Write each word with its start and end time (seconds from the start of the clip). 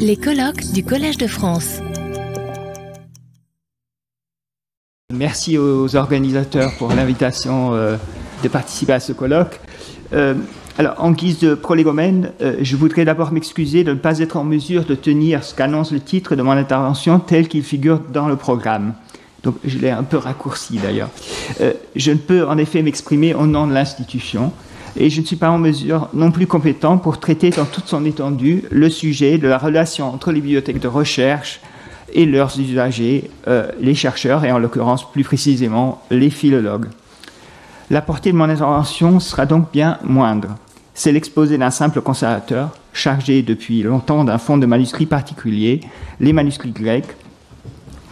Les 0.00 0.16
colloques 0.16 0.72
du 0.72 0.84
Collège 0.84 1.18
de 1.18 1.28
France. 1.28 1.78
Merci 5.12 5.56
aux 5.56 5.94
organisateurs 5.94 6.72
pour 6.78 6.92
l'invitation 6.92 7.72
euh, 7.72 7.96
de 8.42 8.48
participer 8.48 8.94
à 8.94 9.00
ce 9.00 9.12
colloque. 9.12 9.60
Euh, 10.12 10.34
alors, 10.78 10.96
en 10.98 11.12
guise 11.12 11.38
de 11.38 11.54
prolégomène, 11.54 12.32
euh, 12.42 12.56
je 12.60 12.74
voudrais 12.74 13.04
d'abord 13.04 13.30
m'excuser 13.30 13.84
de 13.84 13.92
ne 13.92 13.98
pas 13.98 14.18
être 14.18 14.36
en 14.36 14.42
mesure 14.42 14.84
de 14.84 14.96
tenir 14.96 15.44
ce 15.44 15.54
qu'annonce 15.54 15.92
le 15.92 16.00
titre 16.00 16.34
de 16.34 16.42
mon 16.42 16.50
intervention 16.50 17.20
tel 17.20 17.46
qu'il 17.46 17.62
figure 17.62 18.00
dans 18.00 18.26
le 18.26 18.34
programme. 18.34 18.94
Donc, 19.44 19.56
je 19.64 19.78
l'ai 19.78 19.90
un 19.90 20.02
peu 20.02 20.16
raccourci 20.16 20.78
d'ailleurs. 20.78 21.10
je 21.94 22.10
ne 22.10 22.16
peux 22.16 22.44
en 22.48 22.58
effet 22.58 22.82
m'exprimer 22.82 23.32
au 23.32 23.46
nom 23.46 23.68
de 23.68 23.72
l'institution 23.72 24.52
et 24.98 25.10
je 25.10 25.20
ne 25.20 25.26
suis 25.26 25.36
pas 25.36 25.50
en 25.50 25.58
mesure 25.58 26.08
non 26.14 26.30
plus 26.30 26.46
compétent 26.46 26.98
pour 26.98 27.20
traiter 27.20 27.50
dans 27.50 27.64
toute 27.64 27.86
son 27.86 28.04
étendue 28.04 28.64
le 28.70 28.88
sujet 28.88 29.38
de 29.38 29.48
la 29.48 29.58
relation 29.58 30.12
entre 30.12 30.32
les 30.32 30.40
bibliothèques 30.40 30.80
de 30.80 30.88
recherche 30.88 31.60
et 32.12 32.24
leurs 32.24 32.58
usagers, 32.58 33.30
euh, 33.48 33.68
les 33.80 33.94
chercheurs 33.94 34.44
et 34.44 34.52
en 34.52 34.58
l'occurrence 34.58 35.10
plus 35.10 35.24
précisément 35.24 36.02
les 36.10 36.30
philologues. 36.30 36.86
La 37.90 38.02
portée 38.02 38.32
de 38.32 38.36
mon 38.36 38.48
intervention 38.48 39.20
sera 39.20 39.46
donc 39.46 39.70
bien 39.72 39.98
moindre. 40.02 40.56
C'est 40.94 41.12
l'exposé 41.12 41.58
d'un 41.58 41.70
simple 41.70 42.00
conservateur 42.00 42.70
chargé 42.92 43.42
depuis 43.42 43.82
longtemps 43.82 44.24
d'un 44.24 44.38
fonds 44.38 44.56
de 44.56 44.66
manuscrits 44.66 45.06
particulier, 45.06 45.80
les 46.20 46.32
manuscrits 46.32 46.70
grecs, 46.70 47.16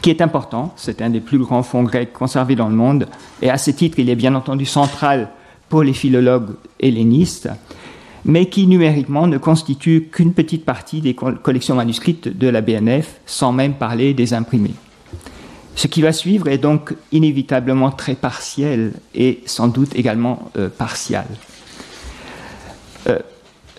qui 0.02 0.10
est 0.10 0.20
important. 0.20 0.74
C'est 0.76 1.00
un 1.00 1.08
des 1.08 1.20
plus 1.20 1.38
grands 1.38 1.62
fonds 1.62 1.82
grecs 1.82 2.12
conservés 2.12 2.56
dans 2.56 2.68
le 2.68 2.74
monde 2.74 3.06
et 3.40 3.48
à 3.48 3.56
ce 3.56 3.70
titre, 3.70 3.98
il 3.98 4.10
est 4.10 4.16
bien 4.16 4.34
entendu 4.34 4.66
central 4.66 5.30
pour 5.74 5.82
les 5.82 5.92
philologues 5.92 6.50
hellénistes, 6.78 7.48
mais 8.24 8.46
qui 8.46 8.68
numériquement 8.68 9.26
ne 9.26 9.38
constitue 9.38 10.08
qu'une 10.12 10.32
petite 10.32 10.64
partie 10.64 11.00
des 11.00 11.14
collections 11.14 11.74
manuscrites 11.74 12.28
de 12.28 12.46
la 12.46 12.60
BNF, 12.60 13.18
sans 13.26 13.50
même 13.50 13.74
parler 13.74 14.14
des 14.14 14.34
imprimés. 14.34 14.76
Ce 15.74 15.88
qui 15.88 16.00
va 16.00 16.12
suivre 16.12 16.46
est 16.46 16.58
donc 16.58 16.94
inévitablement 17.10 17.90
très 17.90 18.14
partiel 18.14 18.92
et 19.16 19.42
sans 19.46 19.66
doute 19.66 19.96
également 19.96 20.48
euh, 20.56 20.68
partial. 20.68 21.26
Euh, 23.08 23.18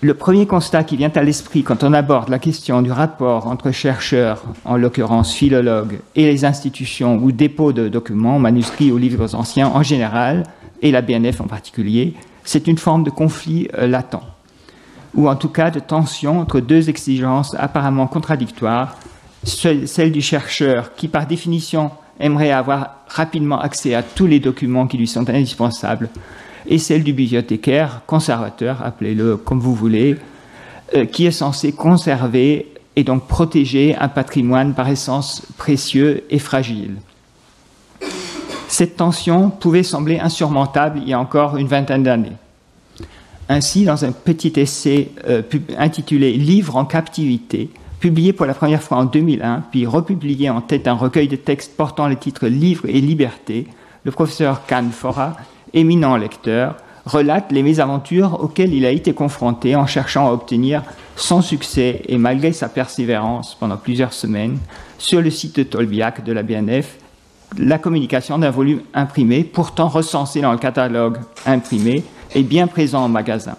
le 0.02 0.16
premier 0.16 0.46
constat 0.46 0.84
qui 0.84 0.98
vient 0.98 1.14
à 1.16 1.24
l'esprit 1.24 1.64
quand 1.64 1.82
on 1.86 1.94
aborde 1.94 2.28
la 2.28 2.40
question 2.40 2.82
du 2.82 2.92
rapport 2.92 3.48
entre 3.48 3.72
chercheurs, 3.72 4.44
en 4.66 4.76
l'occurrence 4.76 5.32
philologues, 5.32 6.00
et 6.18 6.26
les 6.26 6.44
institutions 6.44 7.16
ou 7.24 7.32
dépôts 7.32 7.72
de 7.72 7.88
documents, 7.88 8.38
manuscrits 8.38 8.92
ou 8.92 8.98
livres 8.98 9.34
anciens 9.34 9.70
en 9.70 9.82
général, 9.82 10.44
et 10.86 10.92
la 10.92 11.02
BNF 11.02 11.42
en 11.42 11.48
particulier, 11.48 12.14
c'est 12.44 12.68
une 12.68 12.78
forme 12.78 13.04
de 13.04 13.10
conflit 13.10 13.68
euh, 13.74 13.88
latent, 13.88 14.22
ou 15.16 15.28
en 15.28 15.36
tout 15.36 15.50
cas 15.50 15.72
de 15.72 15.80
tension 15.80 16.40
entre 16.40 16.60
deux 16.60 16.90
exigences 16.90 17.56
apparemment 17.58 18.06
contradictoires, 18.06 18.96
celle 19.44 20.12
du 20.12 20.22
chercheur 20.22 20.94
qui 20.94 21.08
par 21.08 21.26
définition 21.26 21.90
aimerait 22.20 22.52
avoir 22.52 22.98
rapidement 23.08 23.60
accès 23.60 23.96
à 23.96 24.04
tous 24.04 24.28
les 24.28 24.40
documents 24.40 24.86
qui 24.86 24.98
lui 24.98 25.08
sont 25.08 25.28
indispensables, 25.28 26.10
et 26.68 26.78
celle 26.78 27.04
du 27.04 27.14
bibliothécaire, 27.14 28.02
conservateur, 28.06 28.84
appelez-le 28.84 29.38
comme 29.38 29.60
vous 29.60 29.74
voulez, 29.74 30.18
euh, 30.96 31.06
qui 31.06 31.26
est 31.26 31.32
censé 31.32 31.72
conserver 31.72 32.72
et 32.96 33.04
donc 33.04 33.28
protéger 33.28 33.96
un 33.96 34.08
patrimoine 34.08 34.76
par 34.76 34.88
essence 34.88 35.42
précieux 35.58 36.26
et 36.30 36.40
fragile. 36.40 36.98
Cette 38.78 38.98
tension 38.98 39.52
pouvait 39.52 39.84
sembler 39.84 40.20
insurmontable 40.20 41.00
il 41.02 41.08
y 41.08 41.14
a 41.14 41.20
encore 41.22 41.56
une 41.56 41.68
vingtaine 41.68 42.04
d'années. 42.04 42.36
Ainsi, 43.48 43.86
dans 43.86 44.04
un 44.04 44.12
petit 44.12 44.52
essai 44.58 45.12
euh, 45.30 45.44
intitulé 45.78 46.34
Livre 46.34 46.76
en 46.76 46.84
captivité, 46.84 47.70
publié 48.02 48.34
pour 48.34 48.46
la 48.46 48.54
première 48.54 48.84
fois 48.84 48.98
en 48.98 49.06
2001, 49.06 49.64
puis 49.72 49.86
republié 49.86 50.50
en 50.50 50.60
tête 50.60 50.84
d'un 50.84 50.94
recueil 50.96 51.30
de 51.30 51.38
textes 51.38 51.78
portant 51.78 52.10
les 52.10 52.18
titres 52.18 52.48
Livre 52.48 52.84
et 52.90 53.00
Liberté, 53.00 53.66
le 54.04 54.12
professeur 54.12 54.66
Khan 54.66 54.90
Fora, 54.92 55.38
éminent 55.74 56.18
lecteur, 56.18 56.76
relate 57.06 57.54
les 57.54 57.64
mésaventures 57.64 58.44
auxquelles 58.44 58.74
il 58.74 58.86
a 58.86 58.92
été 58.92 59.14
confronté 59.14 59.78
en 59.78 59.88
cherchant 59.88 60.28
à 60.28 60.34
obtenir 60.34 60.84
sans 61.16 61.42
succès 61.42 62.02
et 62.10 62.18
malgré 62.18 62.52
sa 62.52 62.68
persévérance 62.68 63.56
pendant 63.58 63.78
plusieurs 63.78 64.12
semaines 64.12 64.58
sur 64.98 65.22
le 65.22 65.30
site 65.30 65.56
de 65.56 65.64
Tolbiac 65.64 66.26
de 66.26 66.34
la 66.34 66.44
BNF 66.44 66.98
la 67.58 67.78
communication 67.78 68.38
d'un 68.38 68.52
volume 68.52 68.82
imprimé, 68.94 69.44
pourtant 69.44 69.88
recensé 69.88 70.42
dans 70.42 70.52
le 70.52 70.58
catalogue 70.58 71.18
imprimé 71.46 72.04
et 72.34 72.44
bien 72.44 72.68
présent 72.68 73.04
en 73.04 73.10
magasin. 73.10 73.56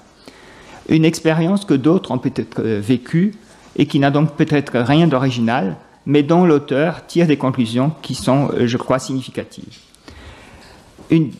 Une 0.88 1.04
expérience 1.04 1.64
que 1.64 1.74
d'autres 1.74 2.10
ont 2.10 2.18
peut-être 2.18 2.60
euh, 2.60 2.80
vécue 2.80 3.34
et 3.76 3.86
qui 3.86 3.98
n'a 3.98 4.10
donc 4.10 4.34
peut-être 4.36 4.78
rien 4.78 5.06
d'original, 5.06 5.76
mais 6.04 6.22
dont 6.22 6.44
l'auteur 6.44 7.06
tire 7.06 7.26
des 7.26 7.36
conclusions 7.36 7.92
qui 8.02 8.14
sont, 8.14 8.50
euh, 8.54 8.66
je 8.66 8.76
crois, 8.76 8.98
significatives. 8.98 9.78
Une 11.10 11.30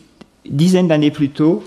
dizaine 0.49 0.87
d'années 0.87 1.11
plus 1.11 1.29
tôt, 1.29 1.63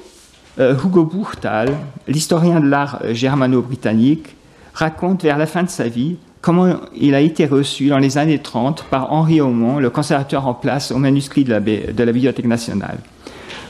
euh, 0.59 0.75
Hugo 0.75 1.05
Buchtal, 1.05 1.75
l'historien 2.07 2.61
de 2.61 2.67
l'art 2.67 3.01
germano-britannique, 3.13 4.37
raconte 4.75 5.23
vers 5.23 5.39
la 5.39 5.47
fin 5.47 5.63
de 5.63 5.71
sa 5.71 5.89
vie 5.89 6.17
comment 6.41 6.77
il 6.97 7.15
a 7.15 7.21
été 7.21 7.47
reçu 7.47 7.89
dans 7.89 7.99
les 7.99 8.19
années 8.19 8.39
30 8.39 8.85
par 8.85 9.13
Henri 9.13 9.41
Aumont, 9.41 9.79
le 9.79 9.91
conservateur 9.91 10.47
en 10.47 10.55
place 10.55 10.91
au 10.91 10.99
manuscrit 10.99 11.45
de 11.45 11.51
la, 11.53 11.61
Bibliothèque 11.61 12.47
nationale. 12.47 12.99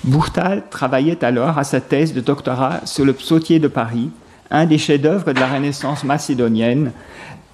Bourtal 0.05 0.65
travaillait 0.71 1.23
alors 1.25 1.59
à 1.59 1.65
sa 1.65 1.81
thèse 1.81 2.15
de 2.15 2.21
doctorat 2.21 2.81
sur 2.85 3.05
le 3.05 3.13
psautier 3.13 3.59
de 3.59 3.69
Paris, 3.69 4.11
un 4.51 4.67
des 4.67 4.79
chefs-d'œuvre 4.79 5.33
de 5.33 5.41
la 5.41 5.47
Renaissance 5.47 6.05
macédonienne 6.05 6.93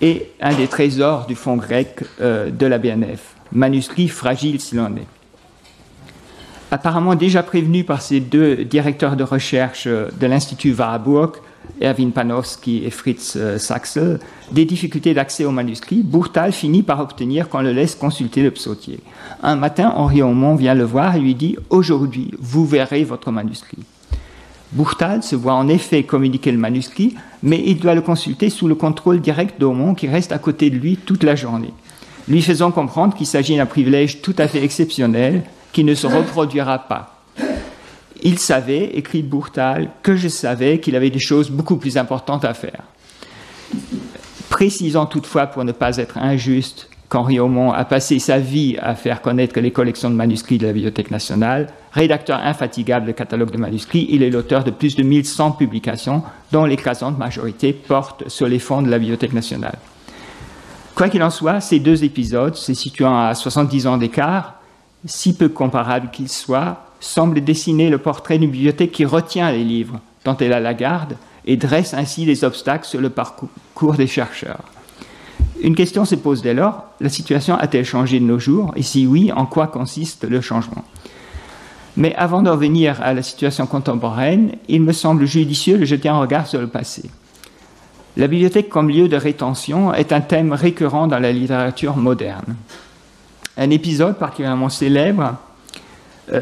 et 0.01 0.31
un 0.41 0.55
des 0.55 0.67
trésors 0.67 1.27
du 1.27 1.35
fonds 1.35 1.57
grec 1.57 2.05
euh, 2.21 2.51
de 2.51 2.67
la 2.67 2.79
BNF, 2.79 3.35
manuscrit 3.53 4.09
fragile 4.09 4.61
s'il 4.61 4.81
en 4.81 4.95
est. 4.97 5.07
Apparemment 6.71 7.15
déjà 7.15 7.43
prévenu 7.43 7.85
par 7.85 8.03
ses 8.03 8.21
deux 8.21 8.65
directeurs 8.65 9.17
de 9.17 9.25
recherche 9.25 9.85
euh, 9.87 10.09
de 10.21 10.27
l'Institut 10.27 10.75
Warburg, 10.75 11.37
Erwin 11.83 12.11
Panofsky 12.11 12.83
et 12.85 12.91
Fritz 12.91 13.35
euh, 13.37 13.59
Saxel, 13.59 14.19
des 14.51 14.65
difficultés 14.65 15.15
d'accès 15.15 15.45
au 15.45 15.51
manuscrit, 15.51 16.03
Bourtal 16.03 16.53
finit 16.53 16.83
par 16.83 17.01
obtenir 17.01 17.49
qu'on 17.49 17.61
le 17.61 17.73
laisse 17.73 17.95
consulter 17.95 18.43
le 18.43 18.51
psautier. 18.51 19.01
Un 19.43 19.57
matin, 19.57 19.93
Henri 19.95 20.23
Aumont 20.23 20.55
vient 20.55 20.75
le 20.75 20.85
voir 20.85 21.17
et 21.17 21.21
lui 21.21 21.35
dit 21.35 21.57
Aujourd'hui, 21.71 22.31
vous 22.39 22.65
verrez 22.65 23.05
votre 23.05 23.31
manuscrit. 23.31 23.79
Bourtal 24.73 25.23
se 25.23 25.37
voit 25.37 25.55
en 25.55 25.69
effet 25.69 26.03
communiquer 26.03 26.51
le 26.53 26.59
manuscrit, 26.59 27.15
mais 27.43 27.63
il 27.65 27.79
doit 27.79 27.95
le 27.95 28.01
consulter 28.01 28.51
sous 28.51 28.69
le 28.69 28.75
contrôle 28.75 29.21
direct 29.21 29.61
d'Aumont 29.61 29.95
qui 29.95 30.09
reste 30.09 30.33
à 30.33 30.39
côté 30.39 30.71
de 30.71 30.77
lui 30.77 30.97
toute 30.97 31.23
la 31.23 31.35
journée, 31.35 31.73
lui 32.29 32.43
faisant 32.43 32.73
comprendre 32.73 33.15
qu'il 33.15 33.27
s'agit 33.27 33.57
d'un 33.57 33.67
privilège 33.67 34.23
tout 34.23 34.35
à 34.39 34.49
fait 34.49 34.65
exceptionnel 34.65 35.45
qui 35.73 35.85
ne 35.85 35.95
se 35.95 36.07
reproduira 36.07 36.79
pas. 36.79 37.16
Il 38.23 38.39
savait, 38.39 38.97
écrit 38.97 39.23
Bourtal, 39.23 39.91
que 40.03 40.17
je 40.17 40.29
savais 40.29 40.81
qu'il 40.81 40.97
avait 40.97 41.11
des 41.11 41.19
choses 41.19 41.51
beaucoup 41.51 41.77
plus 41.77 41.97
importantes 41.97 42.45
à 42.45 42.55
faire. 42.55 42.83
Précisant 44.49 45.07
toutefois, 45.07 45.47
pour 45.47 45.65
ne 45.65 45.73
pas 45.73 45.97
être 45.97 46.19
injuste, 46.19 46.89
qu'Henri 47.09 47.39
Aumont 47.39 47.73
a 47.73 47.85
passé 47.85 48.19
sa 48.19 48.39
vie 48.39 48.77
à 48.81 48.95
faire 48.95 49.23
connaître 49.23 49.59
les 49.61 49.71
collections 49.71 50.11
de 50.11 50.15
manuscrits 50.15 50.59
de 50.59 50.67
la 50.67 50.73
Bibliothèque 50.73 51.11
nationale. 51.11 51.69
Rédacteur 51.93 52.41
infatigable 52.41 53.07
de 53.07 53.13
catalogue 53.13 53.51
de 53.51 53.59
manuscrits, 53.59 54.07
il 54.11 54.23
est 54.23 54.31
l'auteur 54.31 54.65
de 54.65 54.71
plus 54.71 54.97
de 54.97 55.03
1100 55.03 55.53
publications, 55.53 56.23
dont 56.53 56.65
l'écrasante 56.65 57.19
majorité 57.19 57.73
portent 57.73 58.29
sur 58.29 58.49
les 58.49 58.59
fonds 58.59 58.83
de 58.83 58.91
la 58.91 58.99
Bibliothèque 58.99 59.33
nationale. 59.33 59.79
Quoi 60.95 61.09
qu'il 61.09 61.23
en 61.23 61.31
soit, 61.31 61.61
ces 61.61 61.79
deux 61.79 62.05
épisodes, 62.05 62.55
se 62.55 62.75
situant 62.75 63.19
à 63.19 63.35
70 63.35 63.87
ans 63.87 63.99
d'écart, 63.99 64.55
si 65.05 65.37
peu 65.37 65.49
comparables 65.49 66.11
qu'ils 66.11 66.31
soient, 66.31 66.86
semble 67.01 67.43
dessiner 67.43 67.91
le 67.91 67.99
portrait 67.99 68.39
d'une 68.39 68.51
bibliothèque 68.51 68.93
qui 68.93 69.05
retient 69.05 69.51
les 69.51 69.65
livres 69.65 70.01
dont 70.25 70.37
elle 70.37 70.53
a 70.53 70.61
la 70.61 70.75
garde 70.75 71.17
et 71.45 71.57
dresse 71.57 71.95
ainsi 71.95 72.25
les 72.25 72.45
obstacles 72.45 72.87
sur 72.87 73.01
le 73.01 73.11
parcours 73.11 73.95
des 73.95 74.07
chercheurs. 74.07 74.65
Une 75.63 75.75
question 75.75 76.05
se 76.05 76.15
pose 76.15 76.43
dès 76.43 76.55
lors, 76.55 76.85
la 77.01 77.09
situation 77.09 77.55
a-t-elle 77.57 77.85
changé 77.85 78.21
de 78.21 78.25
nos 78.25 78.39
jours 78.39 78.73
Et 78.77 78.83
si 78.83 79.07
oui, 79.07 79.33
en 79.33 79.47
quoi 79.47 79.69
consiste 79.69 80.25
le 80.25 80.41
changement? 80.41 80.85
Mais 81.97 82.15
avant 82.17 82.43
d'en 82.43 82.57
venir 82.57 83.01
à 83.01 83.15
la 83.15 83.23
situation 83.23 83.67
contemporaine, 83.67 84.53
il 84.69 84.83
me 84.83 84.93
semble 84.93 85.25
judicieux 85.25 85.79
de 85.79 85.87
jeter 85.87 86.11
un 86.11 86.19
regard 86.19 86.47
sur 86.47 86.61
le 86.61 86.67
passé. 86.67 87.11
La 88.19 88.27
bibliothèque 88.27 88.69
comme 88.69 88.91
lieu 88.91 89.09
de 89.09 89.17
rétention 89.17 89.95
est 89.95 90.13
un 90.13 90.21
thème 90.21 90.53
récurrent 90.53 91.07
dans 91.07 91.19
la 91.19 91.33
littérature 91.33 91.97
moderne. 91.97 92.57
Un 93.57 93.71
épisode 93.71 94.19
particulièrement 94.19 94.69
célèbre 94.69 95.37
euh, 96.33 96.41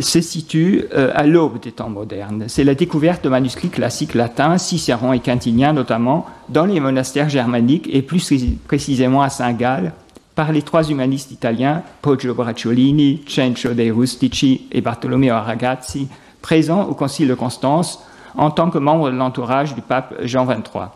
se 0.00 0.20
situe 0.20 0.84
euh, 0.94 1.10
à 1.14 1.26
l'aube 1.26 1.60
des 1.60 1.72
temps 1.72 1.88
modernes. 1.88 2.44
C'est 2.48 2.64
la 2.64 2.74
découverte 2.74 3.24
de 3.24 3.28
manuscrits 3.28 3.68
classiques 3.68 4.14
latins, 4.14 4.58
Cicéron 4.58 5.12
et 5.12 5.20
Quintilien 5.20 5.72
notamment, 5.72 6.26
dans 6.48 6.66
les 6.66 6.80
monastères 6.80 7.28
germaniques 7.28 7.88
et 7.92 8.02
plus 8.02 8.32
précisément 8.66 9.22
à 9.22 9.30
Saint-Gall, 9.30 9.92
par 10.34 10.52
les 10.52 10.62
trois 10.62 10.88
humanistes 10.88 11.32
italiens, 11.32 11.82
Poggio 12.02 12.34
Bracciolini, 12.34 13.22
Cencio 13.26 13.74
dei 13.74 13.90
Rustici 13.90 14.62
et 14.72 14.80
Bartolomeo 14.80 15.34
Ragazzi, 15.34 16.08
présents 16.40 16.84
au 16.84 16.94
Concile 16.94 17.28
de 17.28 17.34
Constance 17.34 18.02
en 18.36 18.50
tant 18.50 18.70
que 18.70 18.78
membres 18.78 19.10
de 19.10 19.16
l'entourage 19.16 19.74
du 19.74 19.82
pape 19.82 20.14
Jean 20.22 20.46
XXIII. 20.46 20.88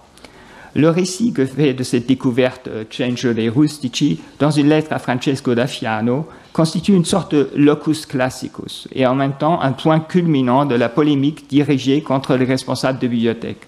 Le 0.74 0.88
récit 0.88 1.32
que 1.32 1.46
fait 1.46 1.72
de 1.72 1.82
cette 1.84 2.06
découverte 2.06 2.68
euh, 2.68 2.84
Cencio 2.90 3.32
dei 3.32 3.48
Rustici 3.48 4.20
dans 4.40 4.50
une 4.50 4.68
lettre 4.68 4.92
à 4.92 4.98
Francesco 4.98 5.54
da 5.54 5.66
Fiano 5.66 6.26
constitue 6.54 6.94
une 6.94 7.04
sorte 7.04 7.34
de 7.34 7.50
locus 7.56 8.06
classicus 8.06 8.86
et 8.94 9.06
en 9.06 9.16
même 9.16 9.32
temps 9.32 9.60
un 9.60 9.72
point 9.72 9.98
culminant 9.98 10.64
de 10.64 10.76
la 10.76 10.88
polémique 10.88 11.46
dirigée 11.50 12.00
contre 12.00 12.36
les 12.36 12.44
responsables 12.44 13.00
de 13.00 13.08
bibliothèques. 13.08 13.66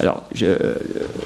Alors, 0.00 0.24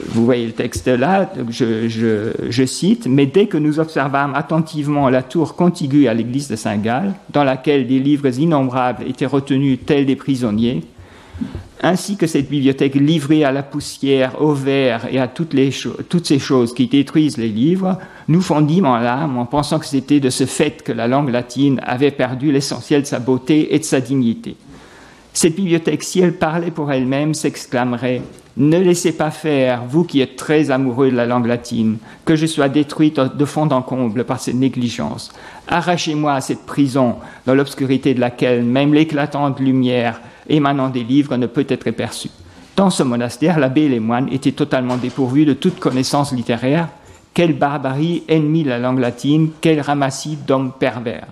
vous 0.09 0.25
voyez 0.27 0.47
le 0.47 0.53
texte 0.53 0.89
là, 0.89 1.33
je, 1.49 2.65
cite, 2.67 3.07
mais 3.07 3.25
dès 3.25 3.47
que 3.47 3.57
nous 3.57 3.81
observâmes 3.81 4.35
attentivement 4.35 5.09
la 5.09 5.23
tour 5.23 5.57
contiguë 5.57 6.07
à 6.09 6.15
l'église 6.15 6.49
de 6.49 6.57
Saint-Gall, 6.57 7.15
dans 7.31 7.45
laquelle 7.45 7.87
des 7.87 7.99
livres 7.99 8.39
innombrables 8.39 9.05
étaient 9.09 9.25
retenus 9.25 9.79
tels 9.87 10.05
des 10.05 10.17
prisonniers, 10.17 10.83
ainsi 11.87 12.17
que 12.17 12.27
cette 12.27 12.51
bibliothèque 12.51 12.97
livrée 12.97 13.45
à 13.45 13.53
la 13.53 13.63
poussière, 13.63 14.43
au 14.43 14.53
verre 14.53 15.07
et 15.09 15.21
à 15.21 15.29
toutes, 15.29 15.55
ces 16.25 16.39
choses 16.41 16.75
qui 16.75 16.89
détruisent 16.89 17.37
les 17.37 17.49
livres, 17.49 17.99
nous 18.27 18.41
fondîmes 18.41 18.87
en 18.87 18.97
l'âme 18.97 19.39
en 19.39 19.47
pensant 19.47 19.79
que 19.79 19.87
c'était 19.87 20.19
de 20.19 20.29
ce 20.29 20.47
fait 20.47 20.83
que 20.83 20.91
la 20.91 21.07
langue 21.07 21.31
latine 21.31 21.81
avait 21.85 22.11
perdu 22.11 22.51
l'essentiel 22.51 23.03
de 23.03 23.07
sa 23.07 23.21
beauté 23.21 23.73
et 23.73 23.79
de 23.79 23.85
sa 23.85 24.01
dignité. 24.01 24.57
Cette 25.33 25.55
bibliothèque, 25.55 26.03
si 26.03 26.19
elle 26.19 26.37
parlait 26.37 26.73
pour 26.73 26.91
elle-même, 26.91 27.35
s'exclamerait 27.35 28.23
Ne 28.59 28.79
laissez 28.79 29.13
pas 29.13 29.31
faire, 29.31 29.85
vous 29.85 30.05
qui 30.05 30.23
êtes 30.23 30.37
très 30.37 30.71
amoureux 30.71 31.11
de 31.11 31.17
la 31.17 31.27
langue 31.27 31.45
latine, 31.45 31.99
que 32.25 32.37
je 32.37 32.47
sois 32.47 32.71
détruite 32.71 33.21
de 33.21 33.45
fond 33.45 33.69
en 33.69 33.83
comble 33.83 34.25
par 34.25 34.41
cette 34.41 34.55
négligence. 34.55 35.31
Arrachez-moi 35.69 36.33
à 36.33 36.41
cette 36.41 36.65
prison, 36.65 37.17
dans 37.45 37.55
l'obscurité 37.55 38.15
de 38.15 38.21
laquelle 38.21 38.65
même 38.65 38.95
l'éclatante 38.95 39.61
lumière 39.61 40.23
émanant 40.49 40.89
des 40.89 41.05
livres 41.05 41.37
ne 41.37 41.47
peut 41.47 41.67
être 41.69 41.91
perçue. 41.91 42.31
Dans 42.77 42.89
ce 42.89 43.03
monastère, 43.03 43.59
l'abbé 43.59 43.83
et 43.83 43.89
les 43.91 44.01
moines 44.01 44.33
étaient 44.33 44.53
totalement 44.53 44.97
dépourvus 44.97 45.45
de 45.45 45.53
toute 45.53 45.79
connaissance 45.79 46.33
littéraire. 46.33 46.89
Quelle 47.35 47.53
barbarie 47.53 48.23
ennemie 48.27 48.65
de 48.65 48.71
la 48.71 48.79
langue 48.79 49.01
latine, 49.01 49.51
quel 49.61 49.83
ramassis 49.83 50.39
d'hommes 50.47 50.73
pervers. 50.73 51.27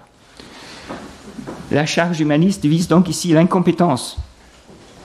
La 1.71 1.87
charge 1.87 2.21
humaniste 2.21 2.67
vise 2.67 2.89
donc 2.89 3.09
ici 3.09 3.33
l'incompétence 3.33 4.19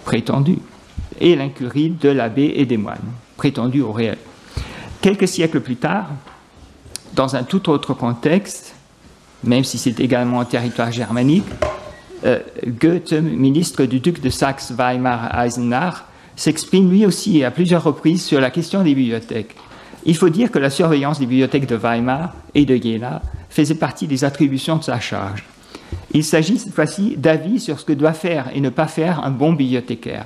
prétendue 0.03 0.59
et 1.19 1.35
l'incurie 1.35 1.89
de 1.89 2.09
l'abbé 2.09 2.53
et 2.55 2.65
des 2.65 2.77
moines, 2.77 2.97
prétendue 3.37 3.81
au 3.81 3.91
réel. 3.91 4.17
Quelques 5.01 5.27
siècles 5.27 5.61
plus 5.61 5.75
tard, 5.75 6.09
dans 7.13 7.35
un 7.35 7.43
tout 7.43 7.69
autre 7.69 7.93
contexte, 7.93 8.75
même 9.43 9.63
si 9.63 9.77
c'est 9.77 9.99
également 9.99 10.41
un 10.41 10.45
territoire 10.45 10.91
germanique, 10.91 11.45
euh, 12.25 12.39
Goethe, 12.65 13.13
ministre 13.13 13.85
du 13.85 13.99
duc 13.99 14.21
de 14.21 14.29
Saxe-Weimar-Eisenach, 14.29 16.03
s'exprime 16.35 16.89
lui 16.89 17.05
aussi 17.05 17.43
à 17.43 17.51
plusieurs 17.51 17.83
reprises 17.83 18.23
sur 18.23 18.39
la 18.41 18.49
question 18.49 18.83
des 18.83 18.95
bibliothèques. 18.95 19.55
Il 20.05 20.15
faut 20.15 20.29
dire 20.29 20.51
que 20.51 20.59
la 20.59 20.69
surveillance 20.69 21.19
des 21.19 21.25
bibliothèques 21.25 21.67
de 21.67 21.75
Weimar 21.75 22.33
et 22.55 22.65
de 22.65 22.75
Jena 22.75 23.21
faisait 23.49 23.75
partie 23.75 24.07
des 24.07 24.23
attributions 24.23 24.77
de 24.77 24.83
sa 24.83 24.99
charge. 24.99 25.43
Il 26.11 26.23
s'agit 26.23 26.57
cette 26.57 26.73
fois-ci 26.73 27.15
d'avis 27.17 27.59
sur 27.59 27.79
ce 27.79 27.85
que 27.85 27.93
doit 27.93 28.13
faire 28.13 28.49
et 28.53 28.61
ne 28.61 28.69
pas 28.69 28.87
faire 28.87 29.23
un 29.23 29.31
bon 29.31 29.53
bibliothécaire. 29.53 30.25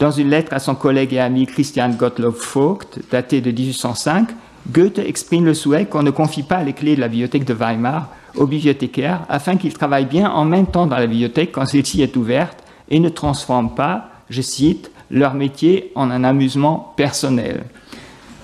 Dans 0.00 0.10
une 0.10 0.30
lettre 0.30 0.52
à 0.52 0.58
son 0.58 0.74
collègue 0.74 1.14
et 1.14 1.20
ami 1.20 1.46
Christian 1.46 1.90
Gottlob 1.90 2.34
Vogt, 2.34 2.98
datée 3.12 3.40
de 3.40 3.52
1805, 3.52 4.28
Goethe 4.72 4.98
exprime 4.98 5.44
le 5.44 5.54
souhait 5.54 5.86
qu'on 5.86 6.02
ne 6.02 6.10
confie 6.10 6.42
pas 6.42 6.62
les 6.62 6.72
clés 6.72 6.96
de 6.96 7.00
la 7.00 7.08
bibliothèque 7.08 7.44
de 7.44 7.54
Weimar 7.54 8.08
aux 8.34 8.46
bibliothécaires 8.46 9.24
afin 9.28 9.56
qu'ils 9.56 9.74
travaillent 9.74 10.06
bien 10.06 10.28
en 10.30 10.44
même 10.44 10.66
temps 10.66 10.86
dans 10.86 10.96
la 10.96 11.06
bibliothèque 11.06 11.52
quand 11.52 11.64
celle-ci 11.64 12.02
est 12.02 12.16
ouverte 12.16 12.58
et 12.88 12.98
ne 12.98 13.08
transforment 13.08 13.74
pas, 13.74 14.10
je 14.30 14.42
cite, 14.42 14.90
leur 15.10 15.34
métier 15.34 15.92
en 15.94 16.10
un 16.10 16.24
amusement 16.24 16.92
personnel. 16.96 17.64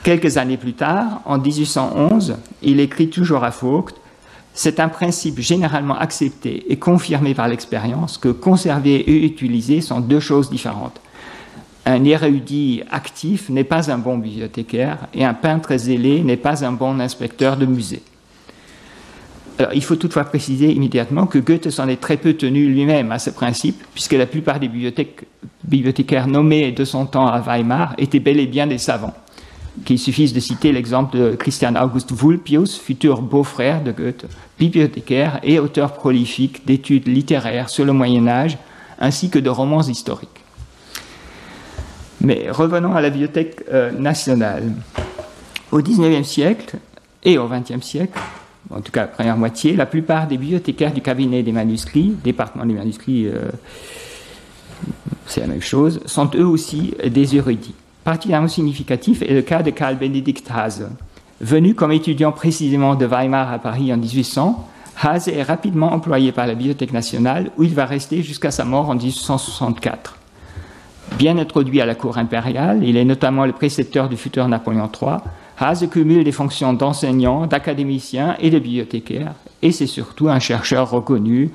Quelques 0.04 0.36
années 0.36 0.56
plus 0.56 0.74
tard, 0.74 1.20
en 1.24 1.38
1811, 1.38 2.36
il 2.62 2.78
écrit 2.78 3.10
toujours 3.10 3.42
à 3.42 3.50
Vogt 3.50 3.94
c'est 4.52 4.80
un 4.80 4.88
principe 4.88 5.38
généralement 5.40 5.96
accepté 5.96 6.70
et 6.72 6.76
confirmé 6.76 7.34
par 7.34 7.48
l'expérience 7.48 8.18
que 8.18 8.28
conserver 8.28 8.96
et 8.96 9.24
utiliser 9.24 9.80
sont 9.80 10.00
deux 10.00 10.20
choses 10.20 10.50
différentes. 10.50 11.00
Un 11.86 12.04
érudit 12.04 12.82
actif 12.90 13.48
n'est 13.48 13.64
pas 13.64 13.90
un 13.90 13.98
bon 13.98 14.18
bibliothécaire 14.18 15.08
et 15.14 15.24
un 15.24 15.34
peintre 15.34 15.76
zélé 15.76 16.22
n'est 16.22 16.36
pas 16.36 16.64
un 16.64 16.72
bon 16.72 17.00
inspecteur 17.00 17.56
de 17.56 17.66
musée. 17.66 18.02
Il 19.74 19.84
faut 19.84 19.96
toutefois 19.96 20.24
préciser 20.24 20.72
immédiatement 20.72 21.26
que 21.26 21.38
Goethe 21.38 21.70
s'en 21.70 21.88
est 21.88 22.00
très 22.00 22.16
peu 22.16 22.32
tenu 22.34 22.66
lui-même 22.66 23.12
à 23.12 23.18
ce 23.18 23.28
principe, 23.28 23.82
puisque 23.92 24.14
la 24.14 24.24
plupart 24.26 24.58
des 24.58 24.70
bibliothécaires 25.64 26.26
nommés 26.26 26.72
de 26.72 26.84
son 26.84 27.04
temps 27.04 27.26
à 27.26 27.40
Weimar 27.40 27.94
étaient 27.98 28.20
bel 28.20 28.40
et 28.40 28.46
bien 28.46 28.66
des 28.66 28.78
savants 28.78 29.14
qu'il 29.84 29.98
suffise 29.98 30.32
de 30.32 30.40
citer 30.40 30.72
l'exemple 30.72 31.16
de 31.16 31.36
Christian 31.36 31.74
August 31.76 32.12
Vulpius, 32.12 32.78
futur 32.78 33.22
beau-frère 33.22 33.82
de 33.82 33.92
Goethe, 33.92 34.26
bibliothécaire 34.58 35.40
et 35.42 35.58
auteur 35.58 35.94
prolifique 35.94 36.66
d'études 36.66 37.08
littéraires 37.08 37.70
sur 37.70 37.84
le 37.84 37.92
Moyen 37.92 38.26
Âge, 38.28 38.58
ainsi 38.98 39.30
que 39.30 39.38
de 39.38 39.48
romans 39.48 39.82
historiques. 39.82 40.39
Mais 42.20 42.50
revenons 42.50 42.94
à 42.94 43.00
la 43.00 43.10
bibliothèque 43.10 43.64
euh, 43.72 43.90
nationale. 43.92 44.72
Au 45.72 45.80
XIXe 45.80 46.26
siècle 46.26 46.76
et 47.22 47.38
au 47.38 47.48
XXe 47.48 47.84
siècle, 47.84 48.18
en 48.70 48.80
tout 48.80 48.92
cas 48.92 49.02
la 49.02 49.06
première 49.06 49.36
moitié, 49.36 49.76
la 49.76 49.86
plupart 49.86 50.26
des 50.26 50.36
bibliothécaires 50.36 50.92
du 50.92 51.00
cabinet 51.00 51.42
des 51.42 51.52
manuscrits, 51.52 52.14
département 52.22 52.66
des 52.66 52.74
manuscrits, 52.74 53.26
euh, 53.26 53.48
c'est 55.26 55.40
la 55.40 55.46
même 55.46 55.62
chose, 55.62 56.00
sont 56.06 56.30
eux 56.34 56.46
aussi 56.46 56.94
des 57.06 57.36
érudits. 57.36 57.74
Particulièrement 58.04 58.48
significatif 58.48 59.22
est 59.22 59.34
le 59.34 59.42
cas 59.42 59.62
de 59.62 59.70
Karl 59.70 59.96
Benedikt 59.96 60.50
Hase. 60.52 60.88
Venu 61.40 61.74
comme 61.74 61.92
étudiant 61.92 62.32
précisément 62.32 62.96
de 62.96 63.06
Weimar 63.06 63.52
à 63.52 63.58
Paris 63.58 63.92
en 63.92 63.96
1800, 63.96 64.68
Hase 65.02 65.28
est 65.28 65.42
rapidement 65.42 65.92
employé 65.92 66.32
par 66.32 66.46
la 66.46 66.54
Bibliothèque 66.54 66.92
nationale 66.92 67.50
où 67.56 67.62
il 67.62 67.74
va 67.74 67.86
rester 67.86 68.22
jusqu'à 68.22 68.50
sa 68.50 68.64
mort 68.64 68.90
en 68.90 68.94
1864. 68.94 70.19
Bien 71.18 71.36
introduit 71.38 71.80
à 71.80 71.86
la 71.86 71.94
cour 71.94 72.18
impériale, 72.18 72.82
il 72.82 72.96
est 72.96 73.04
notamment 73.04 73.44
le 73.44 73.52
précepteur 73.52 74.08
du 74.08 74.16
futur 74.16 74.48
Napoléon 74.48 74.90
III. 74.90 75.18
Hase 75.58 75.86
cumule 75.90 76.24
des 76.24 76.32
fonctions 76.32 76.72
d'enseignant, 76.72 77.46
d'académicien 77.46 78.36
et 78.40 78.48
de 78.48 78.58
bibliothécaire, 78.58 79.34
et 79.60 79.72
c'est 79.72 79.86
surtout 79.86 80.28
un 80.28 80.38
chercheur 80.38 80.90
reconnu, 80.90 81.50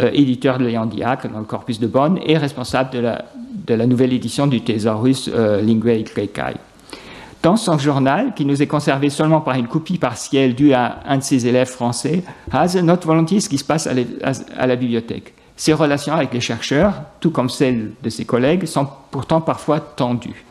euh, 0.00 0.10
éditeur 0.12 0.58
de 0.58 0.66
Léandiac 0.66 1.30
dans 1.32 1.38
le 1.38 1.44
corpus 1.44 1.78
de 1.78 1.86
Bonn 1.86 2.18
et 2.26 2.36
responsable 2.36 2.90
de 2.90 3.74
la, 3.74 3.86
nouvelle 3.86 4.12
édition 4.12 4.46
du 4.46 4.60
Thésaurus 4.62 5.30
euh, 5.32 5.62
Linguae 5.62 6.02
Graecae. 6.02 6.58
Dans 7.46 7.56
son 7.56 7.78
journal, 7.78 8.34
qui 8.34 8.44
nous 8.44 8.60
est 8.60 8.66
conservé 8.66 9.08
seulement 9.08 9.40
par 9.40 9.54
une 9.54 9.68
copie 9.68 9.98
partielle 9.98 10.56
due 10.56 10.72
à 10.72 10.98
un 11.06 11.18
de 11.18 11.22
ses 11.22 11.46
élèves 11.46 11.68
français, 11.68 12.24
Haase 12.50 12.76
note 12.82 13.06
volontiers 13.06 13.38
ce 13.38 13.48
qui 13.48 13.56
se 13.56 13.64
passe 13.64 13.86
à, 13.86 14.66
la 14.66 14.74
bibliothèque. 14.74 15.32
Ses 15.56 15.72
relations 15.72 16.14
avec 16.14 16.32
les 16.34 16.40
chercheurs, 16.40 16.94
tout 17.20 17.30
comme 17.30 17.48
celles 17.48 17.92
de 18.02 18.10
ses 18.10 18.24
collègues, 18.24 18.66
sont 18.66 18.86
pourtant 19.10 19.40
parfois 19.40 19.80
tendues. 19.80 20.44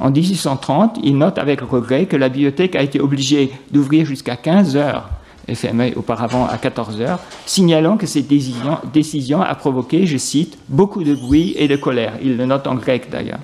En 0.00 0.10
1830, 0.10 0.98
il 1.02 1.18
note 1.18 1.38
avec 1.38 1.60
regret 1.60 2.06
que 2.06 2.16
la 2.16 2.28
bibliothèque 2.28 2.76
a 2.76 2.82
été 2.82 3.00
obligée 3.00 3.52
d'ouvrir 3.70 4.04
jusqu'à 4.04 4.36
15 4.36 4.76
heures 4.76 5.08
fermé 5.54 5.94
auparavant 5.96 6.46
à 6.46 6.58
14 6.58 7.00
heures, 7.00 7.20
signalant 7.46 7.96
que 7.96 8.06
cette 8.06 8.28
décision, 8.28 9.42
a 9.42 9.54
provoqué, 9.54 10.06
je 10.06 10.16
cite, 10.16 10.58
beaucoup 10.68 11.04
de 11.04 11.14
bruit 11.14 11.54
et 11.56 11.68
de 11.68 11.76
colère. 11.76 12.14
Il 12.22 12.36
le 12.36 12.46
note 12.46 12.66
en 12.66 12.74
grec 12.74 13.08
d'ailleurs. 13.10 13.40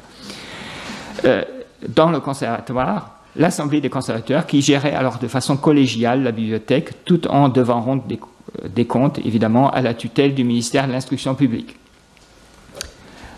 Euh, 1.25 1.43
dans 1.89 2.11
le 2.11 2.21
conservatoire, 2.21 3.11
l'Assemblée 3.37 3.81
des 3.81 3.91
conservateurs, 3.91 4.47
qui 4.47 4.63
gérait 4.63 4.95
alors 4.95 5.19
de 5.19 5.29
façon 5.29 5.57
collégiale 5.57 6.23
la 6.23 6.33
bibliothèque, 6.33 7.05
tout 7.05 7.27
en 7.29 7.49
devant 7.49 7.81
rendre 7.81 8.05
des, 8.05 8.19
des 8.69 8.85
comptes, 8.85 9.19
évidemment, 9.19 9.71
à 9.71 9.81
la 9.81 9.95
tutelle 9.95 10.35
du 10.35 10.45
ministère 10.45 10.87
de 10.87 10.93
l'Instruction 10.93 11.35
publique. 11.35 11.77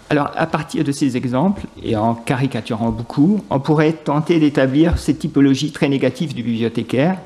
Alors, 0.08 0.30
à 0.37 0.46
partir 0.46 0.85
de 0.85 0.92
ces 0.92 1.16
exemples, 1.16 1.62
et 1.82 1.96
en 1.96 2.14
caricaturant 2.14 2.90
beaucoup, 2.90 3.42
on 3.50 3.58
pourrait 3.58 3.92
tenter 3.92 4.38
d'établir 4.38 4.99
cette 4.99 5.18
typologie 5.18 5.73
très 5.73 5.88
négative 5.88 6.35
du 6.35 6.42
bibliothécaire, 6.42 7.18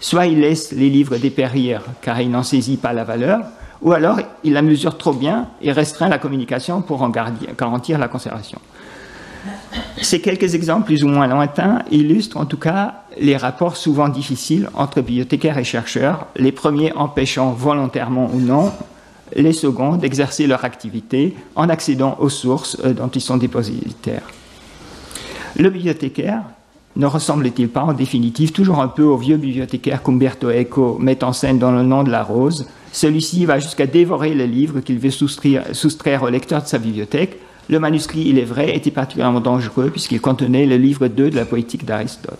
Soit 0.00 0.26
il 0.26 0.40
laisse 0.40 0.72
les 0.72 0.90
livres 0.90 1.16
dépérir 1.16 1.82
car 2.02 2.20
il 2.20 2.30
n'en 2.30 2.42
saisit 2.42 2.76
pas 2.76 2.92
la 2.92 3.04
valeur, 3.04 3.40
ou 3.82 3.92
alors 3.92 4.20
il 4.44 4.52
la 4.52 4.62
mesure 4.62 4.98
trop 4.98 5.12
bien 5.12 5.48
et 5.62 5.72
restreint 5.72 6.08
la 6.08 6.18
communication 6.18 6.82
pour 6.82 7.02
en 7.02 7.08
garantir 7.08 7.98
la 7.98 8.08
conservation. 8.08 8.60
Ces 10.02 10.20
quelques 10.20 10.54
exemples 10.54 10.86
plus 10.86 11.04
ou 11.04 11.08
moins 11.08 11.26
lointains 11.26 11.82
illustrent 11.90 12.36
en 12.36 12.44
tout 12.44 12.58
cas 12.58 13.02
les 13.18 13.36
rapports 13.36 13.76
souvent 13.76 14.08
difficiles 14.08 14.68
entre 14.74 15.00
bibliothécaires 15.00 15.58
et 15.58 15.64
chercheurs, 15.64 16.26
les 16.36 16.52
premiers 16.52 16.92
empêchant 16.92 17.52
volontairement 17.52 18.30
ou 18.32 18.40
non 18.40 18.72
les 19.34 19.52
seconds 19.52 19.96
d'exercer 19.96 20.46
leur 20.46 20.64
activité 20.64 21.34
en 21.56 21.68
accédant 21.68 22.16
aux 22.20 22.28
sources 22.28 22.78
dont 22.80 23.08
ils 23.08 23.20
sont 23.20 23.38
dépositaires. 23.38 24.28
Le 25.56 25.70
bibliothécaire, 25.70 26.42
ne 26.96 27.06
ressemble-t-il 27.06 27.68
pas 27.68 27.82
en 27.82 27.92
définitive 27.92 28.52
toujours 28.52 28.80
un 28.80 28.88
peu 28.88 29.02
au 29.02 29.16
vieux 29.16 29.36
bibliothécaire 29.36 30.02
qu'Umberto 30.02 30.48
Eco 30.50 30.96
met 30.98 31.22
en 31.24 31.32
scène 31.32 31.58
dans 31.58 31.70
Le 31.70 31.82
nom 31.82 32.02
de 32.02 32.10
la 32.10 32.22
rose? 32.22 32.66
Celui-ci 32.92 33.44
va 33.44 33.58
jusqu'à 33.58 33.86
dévorer 33.86 34.34
les 34.34 34.46
livres 34.46 34.80
qu'il 34.80 34.98
veut 34.98 35.10
soustraire, 35.10 35.64
soustraire 35.72 36.22
au 36.22 36.30
lecteur 36.30 36.62
de 36.62 36.66
sa 36.66 36.78
bibliothèque, 36.78 37.38
Le 37.68 37.80
manuscrit, 37.80 38.24
il 38.26 38.38
est 38.38 38.44
vrai, 38.44 38.76
était 38.76 38.90
particulièrement 38.90 39.40
dangereux 39.40 39.90
puisqu'il 39.90 40.20
contenait 40.20 40.66
le 40.66 40.76
livre 40.76 41.08
2 41.08 41.30
de 41.30 41.36
la 41.36 41.44
poétique 41.44 41.84
d'Aristote. 41.84 42.38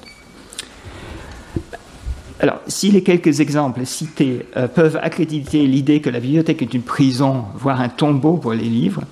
Alors, 2.38 2.61
si 2.66 2.90
les 2.90 3.02
quelques 3.02 3.40
exemples 3.40 3.87
cités 3.87 4.47
euh, 4.56 4.68
peuvent 4.68 4.99
accréditer 5.02 5.66
l'idée 5.66 6.00
que 6.00 6.11
la 6.11 6.21
bibliothèque 6.21 6.61
est 6.61 6.75
une 6.75 6.83
prison, 6.83 7.45
voire 7.54 7.80
un 7.80 7.88
tombeau 7.88 8.37
pour 8.37 8.52
les 8.52 8.68
livres, 8.68 9.02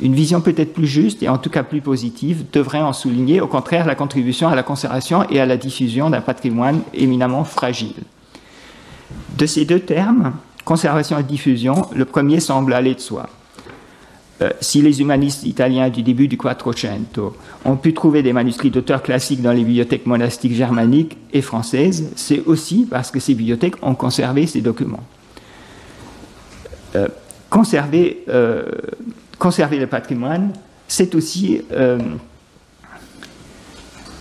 une 0.00 0.14
vision 0.14 0.40
peut-être 0.40 0.74
plus 0.74 0.86
juste 0.86 1.22
et 1.22 1.28
en 1.28 1.38
tout 1.38 1.50
cas 1.50 1.62
plus 1.62 1.80
positive 1.80 2.44
devrait 2.52 2.82
en 2.82 2.92
souligner 2.92 3.40
au 3.40 3.46
contraire 3.46 3.86
la 3.86 3.94
contribution 3.94 4.48
à 4.48 4.54
la 4.54 4.62
conservation 4.62 5.28
et 5.30 5.40
à 5.40 5.46
la 5.46 5.56
diffusion 5.56 6.10
d'un 6.10 6.20
patrimoine 6.20 6.82
éminemment 6.92 7.44
fragile. 7.44 7.94
De 9.38 9.46
ces 9.46 9.64
deux 9.64 9.80
termes, 9.80 10.32
conservation 10.64 11.18
et 11.18 11.22
diffusion, 11.22 11.86
le 11.94 12.04
premier 12.04 12.40
semble 12.40 12.74
aller 12.74 12.94
de 12.94 13.00
soi. 13.00 13.28
Euh, 14.42 14.50
si 14.60 14.82
les 14.82 15.00
humanistes 15.00 15.44
italiens 15.44 15.88
du 15.90 16.02
début 16.02 16.26
du 16.26 16.36
Quattrocento 16.36 17.36
ont 17.64 17.76
pu 17.76 17.94
trouver 17.94 18.20
des 18.22 18.32
manuscrits 18.32 18.70
d'auteurs 18.70 19.02
classiques 19.02 19.40
dans 19.40 19.52
les 19.52 19.62
bibliothèques 19.62 20.06
monastiques 20.06 20.54
germaniques 20.54 21.16
et 21.32 21.40
françaises, 21.40 22.10
c'est 22.16 22.42
aussi 22.46 22.84
parce 22.90 23.12
que 23.12 23.20
ces 23.20 23.34
bibliothèques 23.34 23.76
ont 23.82 23.94
conservé 23.94 24.48
ces 24.48 24.60
documents. 24.60 25.04
Euh, 26.96 27.06
conserver, 27.48 28.24
euh, 28.28 28.64
conserver, 29.38 29.78
le 29.78 29.86
patrimoine, 29.86 30.52
c'est 30.88 31.14
aussi, 31.14 31.62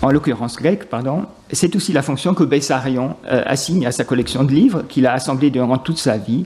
en 0.01 0.11
l'occurrence 0.11 0.55
grec, 0.55 0.89
pardon, 0.89 1.25
c'est 1.51 1.75
aussi 1.75 1.91
la 1.91 2.03
fonction 2.03 2.33
que 2.33 2.43
Bessarion 2.43 3.15
assigne 3.27 3.85
à 3.85 3.91
sa 3.91 4.05
collection 4.05 4.43
de 4.43 4.51
livres 4.51 4.83
qu'il 4.87 5.05
a 5.07 5.13
assemblée 5.13 5.49
durant 5.49 5.77
toute 5.77 5.97
sa 5.97 6.17
vie 6.17 6.45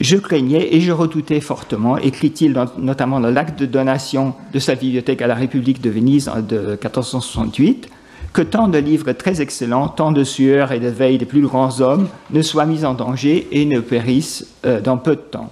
je 0.00 0.16
craignais 0.16 0.74
et 0.74 0.80
je 0.80 0.92
redoutais 0.92 1.40
fortement, 1.40 1.98
écrit-il 1.98 2.54
notamment 2.78 3.20
dans 3.20 3.30
l'acte 3.30 3.58
de 3.58 3.66
donation 3.66 4.34
de 4.52 4.58
sa 4.58 4.74
bibliothèque 4.74 5.22
à 5.22 5.26
la 5.26 5.34
République 5.34 5.80
de 5.80 5.90
Venise 5.90 6.30
de 6.48 6.78
1468, 6.82 7.88
que 8.32 8.42
tant 8.42 8.68
de 8.68 8.78
livres 8.78 9.12
très 9.12 9.40
excellents, 9.40 9.88
tant 9.88 10.12
de 10.12 10.22
sueurs 10.22 10.70
et 10.72 10.78
de 10.78 10.88
veilles 10.88 11.18
des 11.18 11.26
plus 11.26 11.40
grands 11.40 11.80
hommes 11.80 12.08
ne 12.30 12.42
soient 12.42 12.66
mis 12.66 12.84
en 12.84 12.94
danger 12.94 13.48
et 13.50 13.64
ne 13.64 13.80
périssent 13.80 14.46
euh, 14.64 14.80
dans 14.80 14.98
peu 14.98 15.16
de 15.16 15.20
temps. 15.20 15.50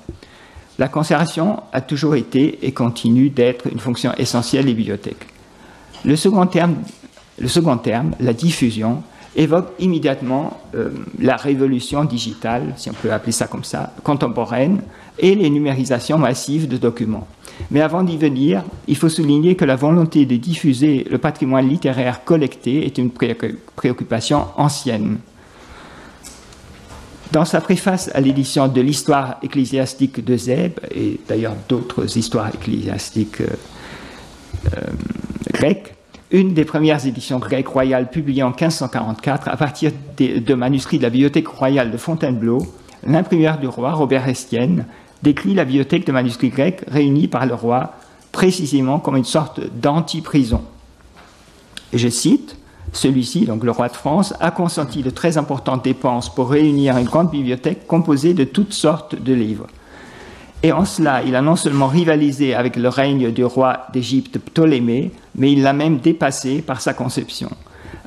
La 0.78 0.88
conservation 0.88 1.62
a 1.72 1.80
toujours 1.80 2.16
été 2.16 2.58
et 2.62 2.72
continue 2.72 3.30
d'être 3.30 3.66
une 3.66 3.80
fonction 3.80 4.12
essentielle 4.18 4.66
des 4.66 4.74
bibliothèques. 4.74 5.26
Le 6.04 6.14
second 6.16 6.46
terme, 6.46 6.76
le 7.38 7.48
second 7.48 7.78
terme 7.78 8.12
la 8.20 8.34
diffusion, 8.34 9.02
évoque 9.36 9.68
immédiatement 9.78 10.60
euh, 10.74 10.90
la 11.20 11.36
révolution 11.36 12.04
digitale, 12.04 12.72
si 12.76 12.90
on 12.90 12.94
peut 12.94 13.12
appeler 13.12 13.32
ça 13.32 13.46
comme 13.46 13.64
ça, 13.64 13.92
contemporaine, 14.02 14.82
et 15.18 15.34
les 15.34 15.50
numérisations 15.50 16.18
massives 16.18 16.66
de 16.66 16.76
documents. 16.76 17.26
Mais 17.70 17.80
avant 17.80 18.02
d'y 18.02 18.16
venir, 18.16 18.64
il 18.86 18.96
faut 18.96 19.08
souligner 19.08 19.54
que 19.54 19.64
la 19.64 19.76
volonté 19.76 20.26
de 20.26 20.36
diffuser 20.36 21.06
le 21.10 21.18
patrimoine 21.18 21.68
littéraire 21.68 22.24
collecté 22.24 22.84
est 22.84 22.98
une 22.98 23.10
préoccupation 23.10 24.46
ancienne. 24.56 25.18
Dans 27.32 27.44
sa 27.44 27.60
préface 27.60 28.10
à 28.14 28.20
l'édition 28.20 28.68
de 28.68 28.80
l'histoire 28.80 29.38
ecclésiastique 29.42 30.24
de 30.24 30.36
Zèbe, 30.36 30.78
et 30.94 31.20
d'ailleurs 31.28 31.56
d'autres 31.68 32.16
histoires 32.16 32.48
ecclésiastiques 32.54 33.40
euh, 33.40 33.48
euh, 34.76 34.80
grecques, 35.52 35.95
une 36.30 36.54
des 36.54 36.64
premières 36.64 37.06
éditions 37.06 37.38
grecques 37.38 37.68
royales 37.68 38.10
publiées 38.10 38.42
en 38.42 38.50
1544 38.50 39.48
à 39.48 39.56
partir 39.56 39.92
de, 40.18 40.54
manuscrits 40.54 40.98
de 40.98 41.04
la 41.04 41.10
bibliothèque 41.10 41.48
royale 41.48 41.90
de 41.90 41.96
Fontainebleau, 41.96 42.66
l'imprimeur 43.04 43.58
du 43.58 43.68
roi, 43.68 43.92
Robert 43.92 44.28
Estienne, 44.28 44.86
décrit 45.22 45.54
la 45.54 45.64
bibliothèque 45.64 46.06
de 46.06 46.12
manuscrits 46.12 46.50
grecs 46.50 46.82
réunis 46.88 47.28
par 47.28 47.46
le 47.46 47.54
roi 47.54 47.94
précisément 48.32 48.98
comme 48.98 49.16
une 49.16 49.24
sorte 49.24 49.60
d'anti-prison. 49.80 50.62
Je 51.92 52.08
cite, 52.08 52.56
celui-ci, 52.92 53.46
donc 53.46 53.64
le 53.64 53.70
roi 53.70 53.88
de 53.88 53.94
France, 53.94 54.34
a 54.40 54.50
consenti 54.50 55.02
de 55.02 55.10
très 55.10 55.38
importantes 55.38 55.84
dépenses 55.84 56.34
pour 56.34 56.50
réunir 56.50 56.96
une 56.98 57.06
grande 57.06 57.30
bibliothèque 57.30 57.86
composée 57.86 58.34
de 58.34 58.44
toutes 58.44 58.72
sortes 58.72 59.14
de 59.14 59.32
livres. 59.32 59.66
Et 60.62 60.72
en 60.72 60.84
cela, 60.84 61.22
il 61.22 61.36
a 61.36 61.42
non 61.42 61.56
seulement 61.56 61.86
rivalisé 61.86 62.54
avec 62.54 62.76
le 62.76 62.88
règne 62.88 63.30
du 63.30 63.44
roi 63.44 63.86
d'Égypte 63.92 64.38
Ptolémée, 64.38 65.12
mais 65.36 65.52
il 65.52 65.62
l'a 65.62 65.72
même 65.72 65.98
dépassé 65.98 66.62
par 66.62 66.80
sa 66.80 66.94
conception. 66.94 67.50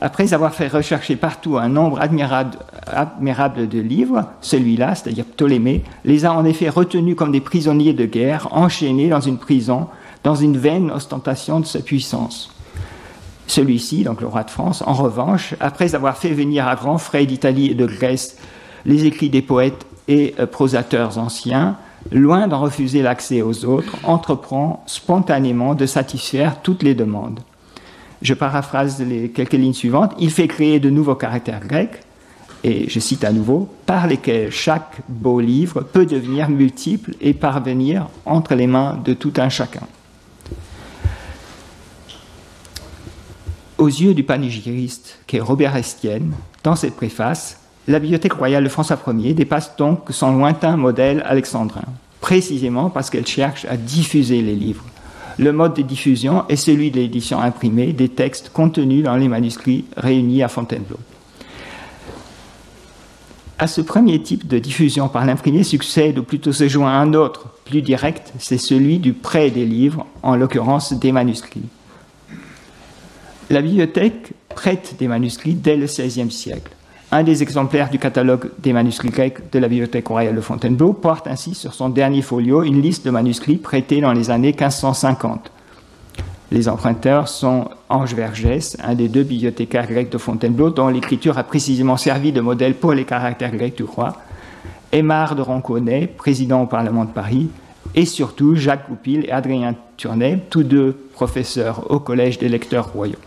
Après 0.01 0.33
avoir 0.33 0.53
fait 0.53 0.67
rechercher 0.67 1.17
partout 1.17 1.57
un 1.57 1.67
nombre 1.67 1.99
admirable, 1.99 3.67
de 3.67 3.79
livres, 3.79 4.25
celui-là, 4.39 4.95
c'est-à-dire 4.95 5.25
Ptolémée, 5.25 5.83
les 6.05 6.25
a 6.25 6.33
en 6.33 6.45
effet 6.45 6.69
retenus 6.69 7.15
comme 7.15 7.33
des 7.33 7.41
prisonniers 7.41 7.93
de 7.93 8.05
guerre, 8.05 8.47
enchaînés 8.51 9.09
dans 9.09 9.19
une 9.19 9.37
prison, 9.37 9.87
dans 10.23 10.35
une 10.35 10.57
vaine 10.57 10.89
ostentation 10.89 11.59
de 11.59 11.65
sa 11.65 11.79
puissance. 11.79 12.53
Celui-ci, 13.47 14.03
donc 14.03 14.21
le 14.21 14.27
roi 14.27 14.43
de 14.43 14.51
France, 14.51 14.83
en 14.85 14.93
revanche, 14.93 15.55
après 15.59 15.95
avoir 15.95 16.17
fait 16.17 16.29
venir 16.29 16.67
à 16.67 16.75
grands 16.75 16.97
frais 16.97 17.25
d'Italie 17.25 17.71
et 17.71 17.75
de 17.75 17.85
Grèce 17.85 18.37
les 18.85 19.05
écrits 19.05 19.29
des 19.29 19.41
poètes 19.41 19.85
et 20.07 20.35
euh, 20.39 20.45
prosateurs 20.45 21.17
anciens, 21.17 21.75
loin 22.11 22.47
d'en 22.47 22.61
refuser 22.61 23.01
l'accès 23.01 23.41
aux 23.41 23.65
autres, 23.65 23.95
entreprend 24.03 24.83
spontanément 24.87 25.75
de 25.75 25.85
satisfaire 25.85 26.61
toutes 26.61 26.83
les 26.83 26.95
demandes. 26.95 27.39
Je 28.21 28.33
paraphrase 28.33 29.01
les 29.01 29.29
quelques 29.29 29.53
lignes 29.53 29.73
suivantes. 29.73 30.13
Il 30.19 30.31
fait 30.31 30.47
créer 30.47 30.79
de 30.79 30.89
nouveaux 30.89 31.15
caractères 31.15 31.65
grecs, 31.65 32.01
et 32.63 32.89
je 32.89 32.99
cite 32.99 33.23
à 33.23 33.31
nouveau, 33.31 33.69
par 33.85 34.07
lesquels 34.07 34.51
chaque 34.51 34.97
beau 35.07 35.39
livre 35.39 35.81
peut 35.81 36.05
devenir 36.05 36.49
multiple 36.49 37.15
et 37.21 37.33
parvenir 37.33 38.07
entre 38.25 38.55
les 38.55 38.67
mains 38.67 38.99
de 39.03 39.13
tout 39.13 39.33
un 39.37 39.49
chacun. 39.49 39.87
Aux 43.77 43.87
yeux 43.87 44.13
du 44.13 44.23
panégyriste 44.23 45.19
qu'est 45.25 45.39
Robert 45.39 45.77
Estienne, 45.77 46.33
dans 46.65 46.75
cette 46.75 46.97
préface, 46.97 47.61
la 47.89 47.97
Bibliothèque 47.97 48.33
royale 48.33 48.63
de 48.63 48.69
François 48.69 48.99
Ier 49.07 49.33
dépasse 49.33 49.75
donc 49.75 50.01
son 50.11 50.37
lointain 50.37 50.77
modèle 50.77 51.23
alexandrin, 51.25 51.85
précisément 52.21 52.91
parce 52.91 53.09
qu'elle 53.09 53.25
cherche 53.25 53.65
à 53.65 53.77
diffuser 53.77 54.43
les 54.43 54.55
livres. 54.55 54.85
Le 55.39 55.51
mode 55.51 55.73
de 55.73 55.81
diffusion 55.81 56.47
est 56.49 56.55
celui 56.55 56.91
de 56.91 56.97
l'édition 56.97 57.41
imprimée 57.41 57.91
des 57.91 58.09
textes 58.09 58.51
contenus 58.53 59.03
dans 59.03 59.15
les 59.15 59.27
manuscrits 59.27 59.85
réunis 59.97 60.43
à 60.43 60.49
Fontainebleau. 60.49 60.99
À 63.57 63.65
ce 63.65 63.81
premier 63.81 64.21
type 64.21 64.47
de 64.47 64.59
diffusion 64.59 65.09
par 65.09 65.25
l'imprimé 65.25 65.63
succède, 65.63 66.19
ou 66.19 66.23
plutôt 66.23 66.53
se 66.53 66.67
joint 66.67 66.93
un 66.93 67.15
autre, 67.15 67.47
plus 67.65 67.81
direct, 67.81 68.33
c'est 68.37 68.59
celui 68.59 68.99
du 68.99 69.13
prêt 69.13 69.49
des 69.49 69.65
livres, 69.65 70.05
en 70.21 70.35
l'occurrence 70.35 70.93
des 70.93 71.11
manuscrits. 71.11 71.67
La 73.49 73.63
bibliothèque 73.63 74.33
prête 74.49 74.95
des 74.99 75.07
manuscrits 75.07 75.55
dès 75.55 75.75
le 75.75 75.87
XVIe 75.87 76.31
siècle. 76.31 76.71
Un 77.11 77.23
des 77.23 77.41
exemplaires 77.41 77.89
du 77.89 77.97
catalogue 77.97 78.51
des 78.59 78.71
manuscrits 78.71 79.09
grecs 79.09 79.49
de 79.51 79.57
la 79.57 79.67
Bibliothèque 79.67 80.07
royale 80.07 80.35
de 80.35 80.41
Fontainebleau 80.41 80.93
porte 80.93 81.25
ainsi 81.25 81.55
sur 81.55 81.73
son 81.73 81.89
dernier 81.89 82.21
folio 82.21 82.61
une 82.61 82.83
liste 82.83 83.03
de 83.03 83.09
manuscrits 83.09 83.57
prêtés 83.57 83.99
dans 83.99 84.13
les 84.13 84.29
années 84.29 84.53
1550. 84.53 85.51
Les 86.51 86.69
emprunteurs 86.69 87.27
sont 87.27 87.69
Ange 87.89 88.13
Vergès, 88.13 88.77
un 88.83 88.93
des 88.93 89.07
deux 89.07 89.23
bibliothécaires 89.23 89.87
grecs 89.87 90.11
de 90.11 90.19
Fontainebleau, 90.19 90.69
dont 90.69 90.87
l'écriture 90.87 91.39
a 91.39 91.43
précisément 91.43 91.97
servi 91.97 92.31
de 92.31 92.41
modèle 92.41 92.75
pour 92.75 92.93
les 92.93 93.05
caractères 93.05 93.55
grecs 93.55 93.77
du 93.77 93.83
roi, 93.83 94.15
Aymar 94.91 95.35
de 95.35 95.41
Ronconnet, 95.41 96.05
président 96.05 96.61
au 96.61 96.67
Parlement 96.67 97.05
de 97.05 97.11
Paris, 97.11 97.49
et 97.95 98.05
surtout 98.05 98.55
Jacques 98.55 98.87
Goupil 98.87 99.25
et 99.25 99.31
Adrien 99.31 99.73
Turnet, 99.97 100.43
tous 100.51 100.63
deux 100.63 100.91
professeurs 101.13 101.89
au 101.89 101.99
Collège 101.99 102.37
des 102.37 102.49
lecteurs 102.49 102.93
royaux. 102.93 103.17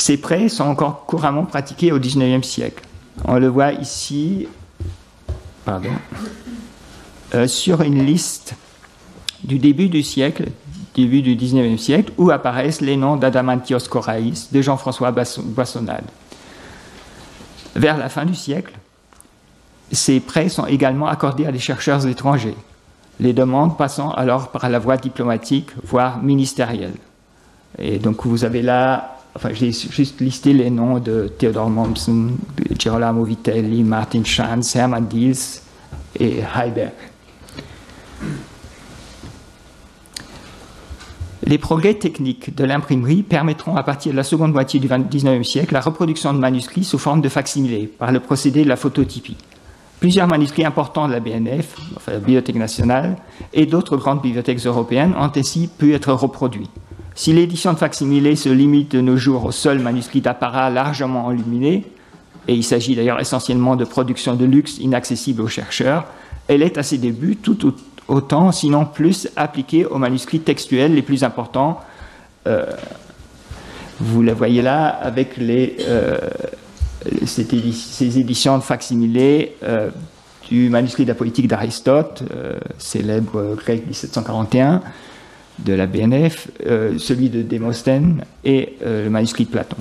Ces 0.00 0.16
prêts 0.16 0.48
sont 0.48 0.64
encore 0.64 1.04
couramment 1.04 1.44
pratiqués 1.44 1.92
au 1.92 1.98
XIXe 1.98 2.46
siècle. 2.46 2.82
On 3.26 3.38
le 3.38 3.48
voit 3.48 3.72
ici 3.72 4.48
euh, 7.34 7.46
sur 7.46 7.82
une 7.82 8.06
liste 8.06 8.54
du 9.44 9.58
début 9.58 9.90
du 9.90 10.02
siècle, 10.02 10.46
début 10.94 11.20
du 11.20 11.36
XIXe 11.36 11.80
siècle, 11.80 12.12
où 12.16 12.30
apparaissent 12.30 12.80
les 12.80 12.96
noms 12.96 13.16
d'Adamantios 13.16 13.90
Coraïs, 13.90 14.50
de 14.50 14.62
Jean-François 14.62 15.12
Boissonnade. 15.12 16.06
Vers 17.76 17.98
la 17.98 18.08
fin 18.08 18.24
du 18.24 18.34
siècle, 18.34 18.72
ces 19.92 20.20
prêts 20.20 20.48
sont 20.48 20.64
également 20.64 21.08
accordés 21.08 21.44
à 21.44 21.52
des 21.52 21.58
chercheurs 21.58 22.06
étrangers, 22.06 22.56
les 23.20 23.34
demandes 23.34 23.76
passant 23.76 24.12
alors 24.12 24.48
par 24.48 24.66
la 24.70 24.78
voie 24.78 24.96
diplomatique, 24.96 25.68
voire 25.84 26.22
ministérielle. 26.22 26.94
Et 27.78 27.98
donc 27.98 28.24
vous 28.24 28.44
avez 28.44 28.62
là 28.62 29.19
enfin, 29.34 29.50
j'ai 29.52 29.72
juste 29.72 30.20
listé 30.20 30.52
les 30.52 30.70
noms 30.70 30.98
de 30.98 31.28
Theodor 31.38 31.70
Mommsen, 31.70 32.36
Girolamo 32.78 33.24
Vitelli, 33.24 33.82
Martin 33.82 34.24
Schanz, 34.24 34.74
Hermann 34.76 35.06
Diels 35.06 35.36
et 36.18 36.40
Heiberg. 36.54 36.92
Les 41.46 41.58
progrès 41.58 41.94
techniques 41.94 42.54
de 42.54 42.64
l'imprimerie 42.64 43.22
permettront 43.22 43.74
à 43.74 43.82
partir 43.82 44.12
de 44.12 44.16
la 44.16 44.22
seconde 44.22 44.52
moitié 44.52 44.78
du 44.78 44.88
XIXe 44.88 45.48
siècle 45.48 45.72
la 45.72 45.80
reproduction 45.80 46.34
de 46.34 46.38
manuscrits 46.38 46.84
sous 46.84 46.98
forme 46.98 47.22
de 47.22 47.28
facsimilés 47.28 47.86
par 47.86 48.12
le 48.12 48.20
procédé 48.20 48.62
de 48.62 48.68
la 48.68 48.76
phototypie. 48.76 49.36
Plusieurs 50.00 50.28
manuscrits 50.28 50.64
importants 50.64 51.08
de 51.08 51.12
la 51.12 51.20
BNF, 51.20 51.76
enfin 51.96 52.12
la 52.12 52.18
Bibliothèque 52.18 52.56
nationale, 52.56 53.16
et 53.52 53.66
d'autres 53.66 53.96
grandes 53.96 54.22
bibliothèques 54.22 54.64
européennes 54.64 55.14
ont 55.18 55.30
ainsi 55.34 55.68
pu 55.68 55.94
être 55.94 56.12
reproduits. 56.12 56.70
Si 57.14 57.32
l'édition 57.32 57.72
de 57.72 57.78
facsimilé 57.78 58.36
se 58.36 58.48
limite 58.48 58.92
de 58.92 59.00
nos 59.00 59.16
jours 59.16 59.44
aux 59.44 59.52
seuls 59.52 59.80
manuscrits 59.80 60.20
d'apparat 60.20 60.70
largement 60.70 61.26
enluminés, 61.26 61.84
et 62.48 62.54
il 62.54 62.64
s'agit 62.64 62.94
d'ailleurs 62.94 63.20
essentiellement 63.20 63.76
de 63.76 63.84
productions 63.84 64.34
de 64.34 64.44
luxe 64.44 64.78
inaccessibles 64.78 65.42
aux 65.42 65.48
chercheurs, 65.48 66.06
elle 66.48 66.62
est 66.62 66.78
à 66.78 66.82
ses 66.82 66.98
débuts 66.98 67.36
tout 67.36 67.74
autant, 68.08 68.52
sinon 68.52 68.84
plus, 68.84 69.28
appliquée 69.36 69.84
aux 69.84 69.98
manuscrits 69.98 70.40
textuels 70.40 70.94
les 70.94 71.02
plus 71.02 71.22
importants. 71.22 71.80
Euh, 72.46 72.66
vous 74.00 74.22
le 74.22 74.32
voyez 74.32 74.62
là 74.62 74.88
avec 74.88 75.36
les, 75.36 75.76
euh, 75.80 76.18
ces 77.26 78.18
éditions 78.18 78.56
de 78.58 78.62
facsimilé 78.62 79.56
euh, 79.62 79.90
du 80.48 80.70
manuscrit 80.70 81.04
de 81.04 81.08
la 81.08 81.14
politique 81.14 81.46
d'Aristote, 81.46 82.24
célèbre 82.78 83.54
grec 83.56 83.86
1741, 83.86 84.82
de 85.64 85.72
la 85.72 85.86
BNF, 85.86 86.48
celui 86.98 87.28
de 87.28 87.42
Démosthène 87.42 88.24
et 88.44 88.76
le 88.84 89.08
manuscrit 89.08 89.44
de 89.44 89.50
Platon. 89.50 89.76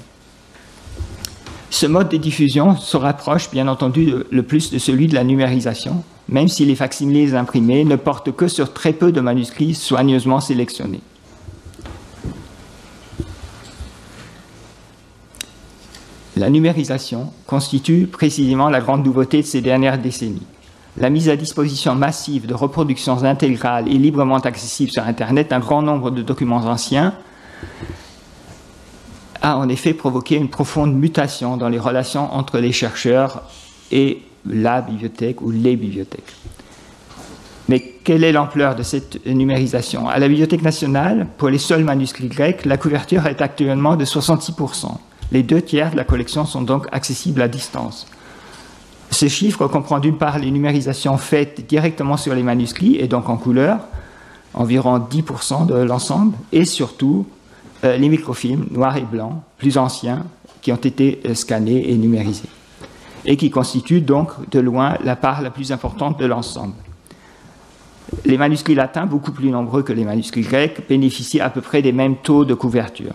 Ce 1.71 1.85
mode 1.85 2.09
de 2.09 2.17
diffusion 2.17 2.75
se 2.75 2.97
rapproche 2.97 3.51
bien 3.51 3.67
entendu 3.67 4.11
le 4.29 4.43
plus 4.43 4.71
de 4.71 4.79
celui 4.79 5.07
de 5.07 5.15
la 5.15 5.23
numérisation, 5.23 6.03
même 6.27 6.47
si 6.47 6.65
les 6.65 6.75
facsimilés 6.75 7.35
imprimés 7.35 7.85
ne 7.85 7.95
portent 7.95 8.31
que 8.35 8.47
sur 8.47 8.73
très 8.73 8.91
peu 8.91 9.11
de 9.11 9.21
manuscrits 9.21 9.75
soigneusement 9.75 10.41
sélectionnés. 10.41 11.01
La 16.37 16.49
numérisation 16.49 17.31
constitue 17.45 18.07
précisément 18.07 18.69
la 18.69 18.79
grande 18.79 19.05
nouveauté 19.05 19.41
de 19.41 19.47
ces 19.47 19.61
dernières 19.61 19.99
décennies. 19.99 20.47
La 20.97 21.09
mise 21.09 21.29
à 21.29 21.35
disposition 21.35 21.95
massive 21.95 22.47
de 22.47 22.53
reproductions 22.53 23.23
intégrales 23.23 23.87
et 23.87 23.97
librement 23.97 24.37
accessibles 24.37 24.91
sur 24.91 25.03
Internet 25.03 25.49
d'un 25.49 25.59
grand 25.59 25.81
nombre 25.81 26.11
de 26.11 26.21
documents 26.21 26.57
anciens 26.57 27.13
a 29.41 29.57
en 29.57 29.69
effet 29.69 29.93
provoqué 29.93 30.35
une 30.35 30.49
profonde 30.49 30.93
mutation 30.93 31.57
dans 31.57 31.69
les 31.69 31.79
relations 31.79 32.33
entre 32.33 32.59
les 32.59 32.71
chercheurs 32.71 33.43
et 33.91 34.23
la 34.45 34.81
bibliothèque 34.81 35.41
ou 35.41 35.51
les 35.51 35.75
bibliothèques. 35.75 36.35
Mais 37.69 37.79
quelle 38.03 38.23
est 38.23 38.31
l'ampleur 38.31 38.75
de 38.75 38.81
cette 38.81 39.23
numérisation? 39.27 40.09
À 40.09 40.17
la 40.17 40.27
Bibliothèque 40.27 40.63
nationale, 40.63 41.27
pour 41.37 41.49
les 41.49 41.59
seuls 41.59 41.83
manuscrits 41.83 42.27
grecs, 42.27 42.65
la 42.65 42.77
couverture 42.77 43.27
est 43.27 43.41
actuellement 43.41 43.95
de 43.95 44.05
66%. 44.05 44.87
Les 45.31 45.43
deux 45.43 45.61
tiers 45.61 45.91
de 45.91 45.97
la 45.97 46.03
collection 46.03 46.45
sont 46.45 46.63
donc 46.63 46.87
accessibles 46.91 47.43
à 47.43 47.47
distance. 47.47 48.07
Ce 49.11 49.27
chiffre 49.27 49.67
comprend 49.67 49.99
d'une 49.99 50.17
part 50.17 50.39
les 50.39 50.51
numérisations 50.51 51.17
faites 51.17 51.67
directement 51.67 52.17
sur 52.17 52.35
les 52.35 52.43
manuscrits 52.43 52.97
et 52.97 53.07
donc 53.07 53.27
en 53.29 53.37
couleur, 53.37 53.79
environ 54.53 54.99
10% 54.99 55.65
de 55.65 55.75
l'ensemble, 55.75 56.35
et 56.51 56.65
surtout 56.65 57.25
euh, 57.83 57.97
les 57.97 58.09
microfilms 58.09 58.67
noirs 58.71 58.97
et 58.97 59.01
blancs, 59.01 59.35
plus 59.57 59.77
anciens, 59.77 60.25
qui 60.61 60.71
ont 60.71 60.77
été 60.77 61.21
euh, 61.25 61.33
scannés 61.33 61.91
et 61.91 61.97
numérisés, 61.97 62.49
et 63.25 63.37
qui 63.37 63.49
constituent 63.49 64.01
donc 64.01 64.49
de 64.49 64.59
loin 64.59 64.97
la 65.03 65.15
part 65.15 65.41
la 65.41 65.49
plus 65.49 65.71
importante 65.71 66.19
de 66.19 66.25
l'ensemble. 66.25 66.73
Les 68.25 68.37
manuscrits 68.37 68.75
latins, 68.75 69.05
beaucoup 69.05 69.31
plus 69.31 69.49
nombreux 69.49 69.83
que 69.83 69.93
les 69.93 70.03
manuscrits 70.03 70.41
grecs, 70.41 70.87
bénéficient 70.87 71.41
à 71.41 71.49
peu 71.49 71.61
près 71.61 71.81
des 71.81 71.91
mêmes 71.91 72.15
taux 72.17 72.43
de 72.43 72.53
couverture. 72.53 73.13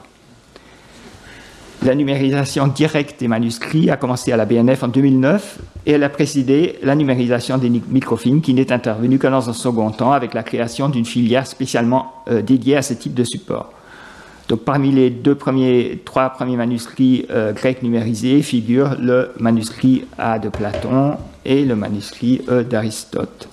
La 1.84 1.94
numérisation 1.94 2.66
directe 2.66 3.20
des 3.20 3.28
manuscrits 3.28 3.90
a 3.90 3.98
commencé 3.98 4.32
à 4.32 4.38
la 4.38 4.46
BNF 4.46 4.84
en 4.84 4.88
2009 4.88 5.58
et 5.84 5.92
elle 5.92 6.02
a 6.02 6.08
précédé 6.08 6.78
la 6.82 6.94
numérisation 6.94 7.58
des 7.58 7.68
microfilms 7.68 8.40
qui 8.40 8.54
n'est 8.54 8.72
intervenue 8.72 9.18
que 9.18 9.26
dans 9.26 9.50
un 9.50 9.52
second 9.52 9.90
temps 9.90 10.12
avec 10.12 10.32
la 10.32 10.42
création 10.42 10.88
d'une 10.88 11.04
filière 11.04 11.46
spécialement 11.46 12.22
euh, 12.30 12.40
dédiée 12.40 12.78
à 12.78 12.82
ce 12.82 12.94
type 12.94 13.12
de 13.12 13.22
support. 13.22 13.70
Donc 14.48 14.60
parmi 14.60 14.92
les 14.92 15.10
deux 15.10 15.34
premiers, 15.34 16.00
trois 16.06 16.30
premiers 16.30 16.56
manuscrits 16.56 17.26
euh, 17.30 17.52
grecs 17.52 17.82
numérisés 17.82 18.40
figurent 18.40 18.96
le 18.98 19.32
manuscrit 19.38 20.06
A 20.16 20.38
de 20.38 20.48
Platon 20.48 21.18
et 21.44 21.66
le 21.66 21.76
manuscrit 21.76 22.40
E 22.48 22.64
d'Aristote. 22.64 23.46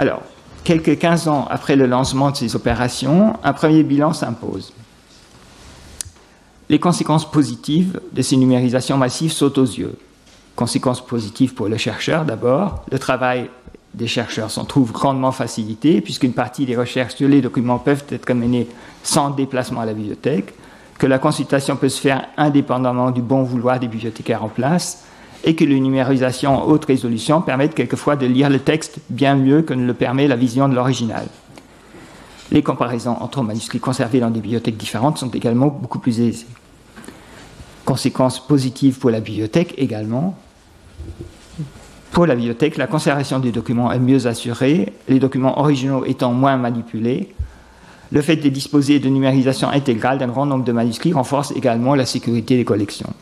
Alors, 0.00 0.22
quelques 0.64 0.98
15 0.98 1.28
ans 1.28 1.46
après 1.48 1.76
le 1.76 1.86
lancement 1.86 2.32
de 2.32 2.36
ces 2.36 2.56
opérations, 2.56 3.34
un 3.44 3.52
premier 3.52 3.84
bilan 3.84 4.12
s'impose. 4.12 4.72
Les 6.68 6.80
conséquences 6.80 7.30
positives 7.30 8.00
de 8.12 8.22
ces 8.22 8.36
numérisations 8.36 8.96
massives 8.96 9.32
sautent 9.32 9.58
aux 9.58 9.64
yeux. 9.64 9.96
Conséquences 10.56 11.04
positives 11.04 11.54
pour 11.54 11.68
le 11.68 11.76
chercheur 11.76 12.24
d'abord, 12.24 12.84
le 12.90 12.98
travail 12.98 13.48
des 13.94 14.08
chercheurs 14.08 14.50
s'en 14.50 14.64
trouve 14.64 14.90
grandement 14.90 15.30
facilité, 15.30 16.00
puisqu'une 16.00 16.32
partie 16.32 16.66
des 16.66 16.76
recherches 16.76 17.14
sur 17.14 17.28
les 17.28 17.40
documents 17.40 17.78
peuvent 17.78 18.04
être 18.10 18.34
menées 18.34 18.66
sans 19.04 19.30
déplacement 19.30 19.80
à 19.80 19.86
la 19.86 19.94
bibliothèque, 19.94 20.54
que 20.98 21.06
la 21.06 21.18
consultation 21.18 21.76
peut 21.76 21.88
se 21.88 22.00
faire 22.00 22.26
indépendamment 22.36 23.12
du 23.12 23.22
bon 23.22 23.42
vouloir 23.42 23.78
des 23.78 23.86
bibliothécaires 23.86 24.42
en 24.42 24.48
place, 24.48 25.04
et 25.44 25.54
que 25.54 25.64
les 25.64 25.78
numérisations 25.78 26.64
en 26.64 26.66
haute 26.66 26.86
résolution 26.86 27.40
permettent 27.42 27.74
quelquefois 27.74 28.16
de 28.16 28.26
lire 28.26 28.50
le 28.50 28.58
texte 28.58 28.98
bien 29.08 29.36
mieux 29.36 29.62
que 29.62 29.74
ne 29.74 29.86
le 29.86 29.94
permet 29.94 30.26
la 30.26 30.36
vision 30.36 30.68
de 30.68 30.74
l'original. 30.74 31.26
Les 32.52 32.62
comparaisons 32.62 33.16
entre 33.20 33.42
manuscrits 33.42 33.80
conservés 33.80 34.20
dans 34.20 34.30
des 34.30 34.40
bibliothèques 34.40 34.76
différentes 34.76 35.18
sont 35.18 35.30
également 35.30 35.66
beaucoup 35.66 35.98
plus 35.98 36.20
aisées. 36.20 36.46
Conséquences 37.84 38.44
positives 38.44 38.98
pour 38.98 39.10
la 39.10 39.20
bibliothèque 39.20 39.74
également, 39.78 40.36
pour 42.16 42.24
la 42.24 42.34
bibliothèque, 42.34 42.78
la 42.78 42.86
conservation 42.86 43.40
des 43.40 43.52
documents 43.52 43.92
est 43.92 43.98
mieux 43.98 44.26
assurée, 44.26 44.90
les 45.06 45.18
documents 45.18 45.60
originaux 45.60 46.06
étant 46.06 46.32
moins 46.32 46.56
manipulés. 46.56 47.34
Le 48.10 48.22
fait 48.22 48.36
de 48.36 48.48
disposer 48.48 49.00
de 49.00 49.08
numérisation 49.10 49.68
intégrale 49.68 50.16
d'un 50.16 50.28
grand 50.28 50.46
nombre 50.46 50.64
de 50.64 50.72
manuscrits 50.72 51.12
renforce 51.12 51.50
également 51.50 51.94
la 51.94 52.06
sécurité 52.06 52.56
des 52.56 52.64
collections. 52.64 53.12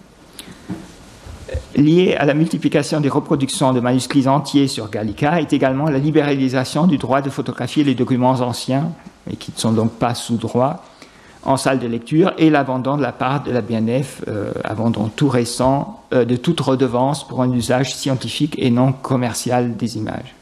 Lié 1.75 2.15
à 2.15 2.25
la 2.25 2.35
multiplication 2.35 3.01
des 3.01 3.09
reproductions 3.09 3.73
de 3.73 3.81
manuscrits 3.81 4.29
entiers 4.29 4.69
sur 4.69 4.89
Gallica 4.89 5.41
est 5.41 5.53
également 5.53 5.91
la 5.91 5.99
libéralisation 5.99 6.87
du 6.87 6.97
droit 6.97 7.21
de 7.21 7.31
photographier 7.31 7.83
les 7.83 7.97
documents 7.97 8.31
anciens, 8.31 8.93
et 9.31 9.37
qui 9.37 9.53
ne 9.53 9.59
sont 9.59 9.73
donc 9.73 9.93
pas 9.93 10.15
sous 10.15 10.37
droit, 10.37 10.85
en 11.45 11.57
salle 11.57 11.79
de 11.79 11.87
lecture 11.87 12.33
et 12.39 12.51
l'abandon 12.51 12.97
de 12.97 13.03
la 13.03 13.13
part 13.13 13.43
de 13.43 13.53
la 13.53 13.61
BNF, 13.61 14.23
euh, 14.29 14.53
abandon 14.65 15.11
tout 15.15 15.29
récent 15.29 16.01
euh, 16.13 16.25
de 16.25 16.37
toute 16.37 16.61
redevance 16.61 17.27
pour 17.27 17.43
un 17.43 17.53
usage 17.53 17.95
scientifique 17.95 18.57
et 18.59 18.71
non 18.71 18.93
commercial 18.93 19.77
des 19.77 19.97
images. 19.99 20.35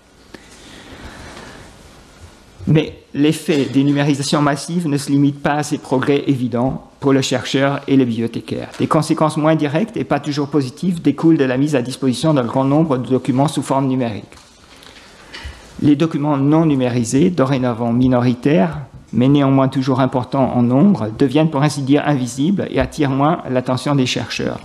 Mais 2.69 2.99
l'effet 3.13 3.65
des 3.65 3.83
numérisations 3.83 4.41
massives 4.41 4.87
ne 4.87 4.97
se 4.97 5.11
limite 5.11 5.43
pas 5.43 5.55
à 5.55 5.63
ces 5.65 5.79
progrès 5.79 6.23
évidents 6.29 6.89
pour 7.01 7.13
le 7.13 7.21
chercheur 7.21 7.81
et 7.89 7.97
le 7.97 8.05
bibliothécaire. 8.05 8.71
Des 8.79 8.87
conséquences 8.87 9.37
moins 9.37 9.57
directes 9.57 9.97
et 9.97 10.05
pas 10.05 10.21
toujours 10.21 10.47
positives 10.47 11.03
découlent 11.03 11.37
de 11.37 11.45
la 11.45 11.57
mise 11.57 11.75
à 11.75 11.83
disposition 11.83 12.33
d'un 12.33 12.45
grand 12.45 12.65
nombre 12.65 12.99
de 12.99 13.09
documents 13.09 13.49
sous 13.49 13.63
forme 13.63 13.89
numérique. 13.89 14.31
Les 15.83 15.97
documents 15.97 16.37
non 16.37 16.65
numérisés, 16.65 17.31
dorénavant 17.31 17.93
minoritaires, 17.93 18.79
mais 19.13 19.27
néanmoins 19.27 19.67
toujours 19.67 19.99
importants 19.99 20.53
en 20.55 20.63
nombre, 20.63 21.11
deviennent 21.19 21.51
pour 21.51 21.63
ainsi 21.63 21.83
dire 21.83 22.05
invisibles 22.07 22.69
et 22.71 22.79
attirent 22.79 23.11
moins 23.11 23.43
l'attention 23.51 23.97
des 23.97 24.07
chercheurs. 24.07 24.61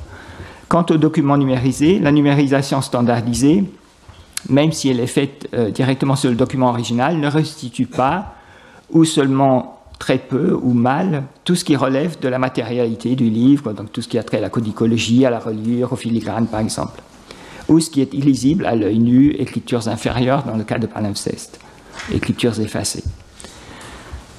Quant 0.67 0.85
aux 0.91 0.97
documents 0.97 1.37
numérisés, 1.37 1.97
la 1.97 2.11
numérisation 2.11 2.81
standardisée, 2.81 3.63
même 4.47 4.71
si 4.71 4.89
elle 4.89 4.99
est 4.99 5.07
faite 5.07 5.49
euh, 5.55 5.71
directement 5.71 6.15
sur 6.15 6.29
le 6.29 6.35
document 6.35 6.69
original, 6.69 7.17
ne 7.17 7.27
restitue 7.27 7.87
pas, 7.87 8.35
ou 8.91 9.03
seulement 9.03 9.79
très 9.97 10.19
peu 10.19 10.53
ou 10.61 10.73
mal, 10.73 11.23
tout 11.43 11.55
ce 11.55 11.65
qui 11.65 11.75
relève 11.75 12.19
de 12.19 12.27
la 12.27 12.37
matérialité 12.37 13.15
du 13.15 13.31
livre, 13.31 13.73
donc 13.73 13.91
tout 13.91 14.03
ce 14.03 14.07
qui 14.07 14.19
a 14.19 14.23
trait 14.23 14.37
à 14.37 14.41
la 14.41 14.49
codicologie, 14.49 15.25
à 15.25 15.31
la 15.31 15.39
reliure, 15.39 15.93
au 15.93 15.95
filigrane 15.95 16.45
par 16.45 16.59
exemple, 16.59 17.01
ou 17.69 17.79
ce 17.79 17.89
qui 17.89 18.01
est 18.01 18.13
illisible 18.13 18.65
à 18.65 18.75
l'œil 18.75 18.99
nu, 18.99 19.31
écritures 19.31 19.87
inférieures 19.87 20.43
dans 20.43 20.55
le 20.55 20.63
cas 20.63 20.77
de 20.77 20.87
palimpseste, 20.87 21.59
écritures 22.13 22.59
effacées. 22.59 23.03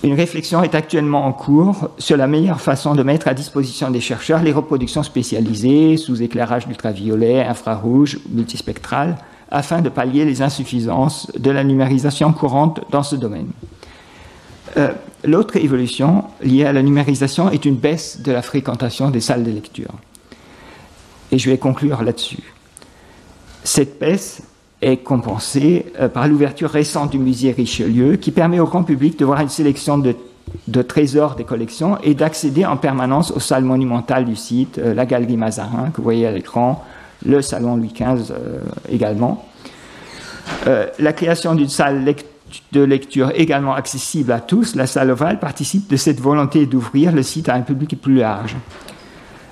Une 0.05 0.15
réflexion 0.15 0.63
est 0.63 0.77
actuellement 0.77 1.27
en 1.27 1.33
cours 1.33 1.91
sur 1.99 2.17
la 2.17 2.29
meilleure 2.29 2.61
façon 2.61 2.95
de 2.95 3.03
mettre 3.03 3.27
à 3.27 3.35
disposition 3.35 3.91
des 3.91 4.01
chercheurs 4.01 4.43
les 4.43 4.53
reproductions 4.53 5.03
spécialisées 5.03 5.97
sous 5.97 6.23
éclairage 6.23 6.67
ultraviolet, 6.69 7.45
infrarouge, 7.45 8.19
multispectral, 8.31 9.17
afin 9.51 9.81
de 9.81 9.89
pallier 9.89 10.25
les 10.25 10.41
insuffisances 10.41 11.33
de 11.37 11.51
la 11.51 11.65
numérisation 11.65 12.33
courante 12.33 12.81
dans 12.91 13.03
ce 13.03 13.17
domaine. 13.17 13.49
Euh, 14.77 14.93
l'autre 15.25 15.57
évolution 15.57 16.25
liée 16.43 16.65
à 16.65 16.73
la 16.73 16.83
numérisation 16.83 17.51
est 17.51 17.65
une 17.65 17.77
baisse 17.77 18.21
de 18.21 18.31
la 18.31 18.43
fréquentation 18.43 19.11
des 19.11 19.21
salles 19.21 19.43
de 19.43 19.51
lecture. 19.51 19.93
Et 21.33 21.39
je 21.39 21.51
vais 21.51 21.59
conclure 21.59 22.03
là-dessus. 22.03 22.55
Cette 23.65 23.99
baisse 23.99 24.43
est 24.81 24.99
compensée 24.99 25.87
euh, 26.01 26.09
par 26.09 26.29
l'ouverture 26.29 26.71
récente 26.71 27.11
du 27.11 27.19
musée 27.19 27.53
Richelieu, 27.53 28.17
qui 28.17 28.31
permet 28.31 28.61
au 28.61 28.67
grand 28.67 28.85
public 28.85 29.19
de 29.19 29.25
voir 29.25 29.41
une 29.41 29.49
sélection 29.49 29.99
de, 29.99 30.15
trésors 30.83 31.35
des 31.35 31.45
collections 31.45 31.99
et 32.03 32.15
d'accéder 32.15 32.65
en 32.65 32.77
permanence 32.77 33.31
aux 33.33 33.41
salles 33.41 33.65
monumentales 33.65 34.25
du 34.25 34.37
site, 34.37 34.79
euh, 34.79 34.95
la 34.95 35.07
galerie 35.07 35.37
Mazarin, 35.37 35.91
que 35.91 35.99
vous 35.99 36.05
voyez 36.05 36.27
à 36.27 36.33
l'écran, 36.33 36.85
le 37.27 37.43
salon 37.43 37.77
Louis 37.77 37.93
XV 37.93 38.31
euh, 38.31 38.61
également. 38.89 39.45
La 40.99 41.13
création 41.15 41.55
d'une 41.55 41.69
salle 41.69 42.05
de 42.73 42.81
lecture 42.83 43.33
également 43.35 43.75
accessible 43.75 44.33
à 44.33 44.41
tous, 44.41 44.75
la 44.75 44.87
salle 44.87 45.11
ovale, 45.11 45.39
participe 45.39 45.89
de 45.89 45.97
cette 45.97 46.21
volonté 46.21 46.67
d'ouvrir 46.67 47.13
le 47.13 47.23
site 47.23 47.49
à 47.49 47.55
un 47.55 47.63
public 47.63 47.99
plus 48.01 48.17
large. 48.17 48.55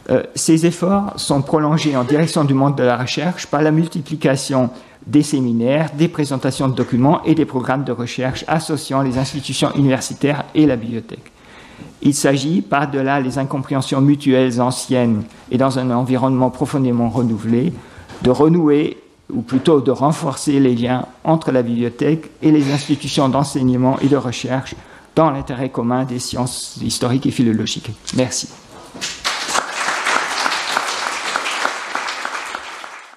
Euh, 0.09 0.23
ces 0.35 0.67
efforts 0.67 1.15
sont 1.17 1.43
prolongés 1.43 1.97
en 1.97 2.05
direction 2.05 2.45
du 2.45 2.55
monde 2.55 2.77
de 2.77 2.85
la 2.85 2.97
recherche 2.97 3.47
par 3.47 3.63
la 3.63 3.73
multiplication 3.73 4.71
des 5.07 5.23
séminaires, 5.23 5.91
des 5.97 6.09
présentations 6.09 6.69
de 6.69 6.75
documents 6.75 7.23
et 7.25 7.35
des 7.35 7.45
programmes 7.45 7.85
de 7.85 7.93
recherche 7.93 8.45
associant 8.49 9.03
les 9.03 9.19
institutions 9.19 9.73
universitaires 9.75 10.45
et 10.55 10.67
la 10.67 10.77
bibliothèque. 10.77 11.33
Il 12.03 12.15
s'agit, 12.15 12.63
par-delà 12.63 13.21
les 13.21 13.39
incompréhensions 13.39 14.01
mutuelles 14.01 14.61
anciennes 14.61 15.23
et 15.51 15.59
dans 15.59 15.79
un 15.79 15.91
environnement 15.91 16.51
profondément 16.51 17.09
renouvelé, 17.09 17.73
de 18.23 18.31
renouer 18.31 18.99
ou 19.33 19.43
plutôt 19.43 19.81
de 19.81 19.91
renforcer 19.91 20.61
les 20.61 20.75
liens 20.75 21.07
entre 21.25 21.51
la 21.51 21.63
bibliothèque 21.63 22.31
et 22.43 22.53
les 22.53 22.73
institutions 22.73 23.29
d'enseignement 23.29 23.99
et 24.01 24.09
de 24.09 24.17
recherche 24.17 24.75
dans 25.17 25.31
l'intérêt 25.31 25.71
commun 25.71 26.05
des 26.05 26.19
sciences 26.19 26.79
historiques 26.83 27.27
et 27.27 27.31
philologiques. 27.31 27.91
Merci. 28.17 28.49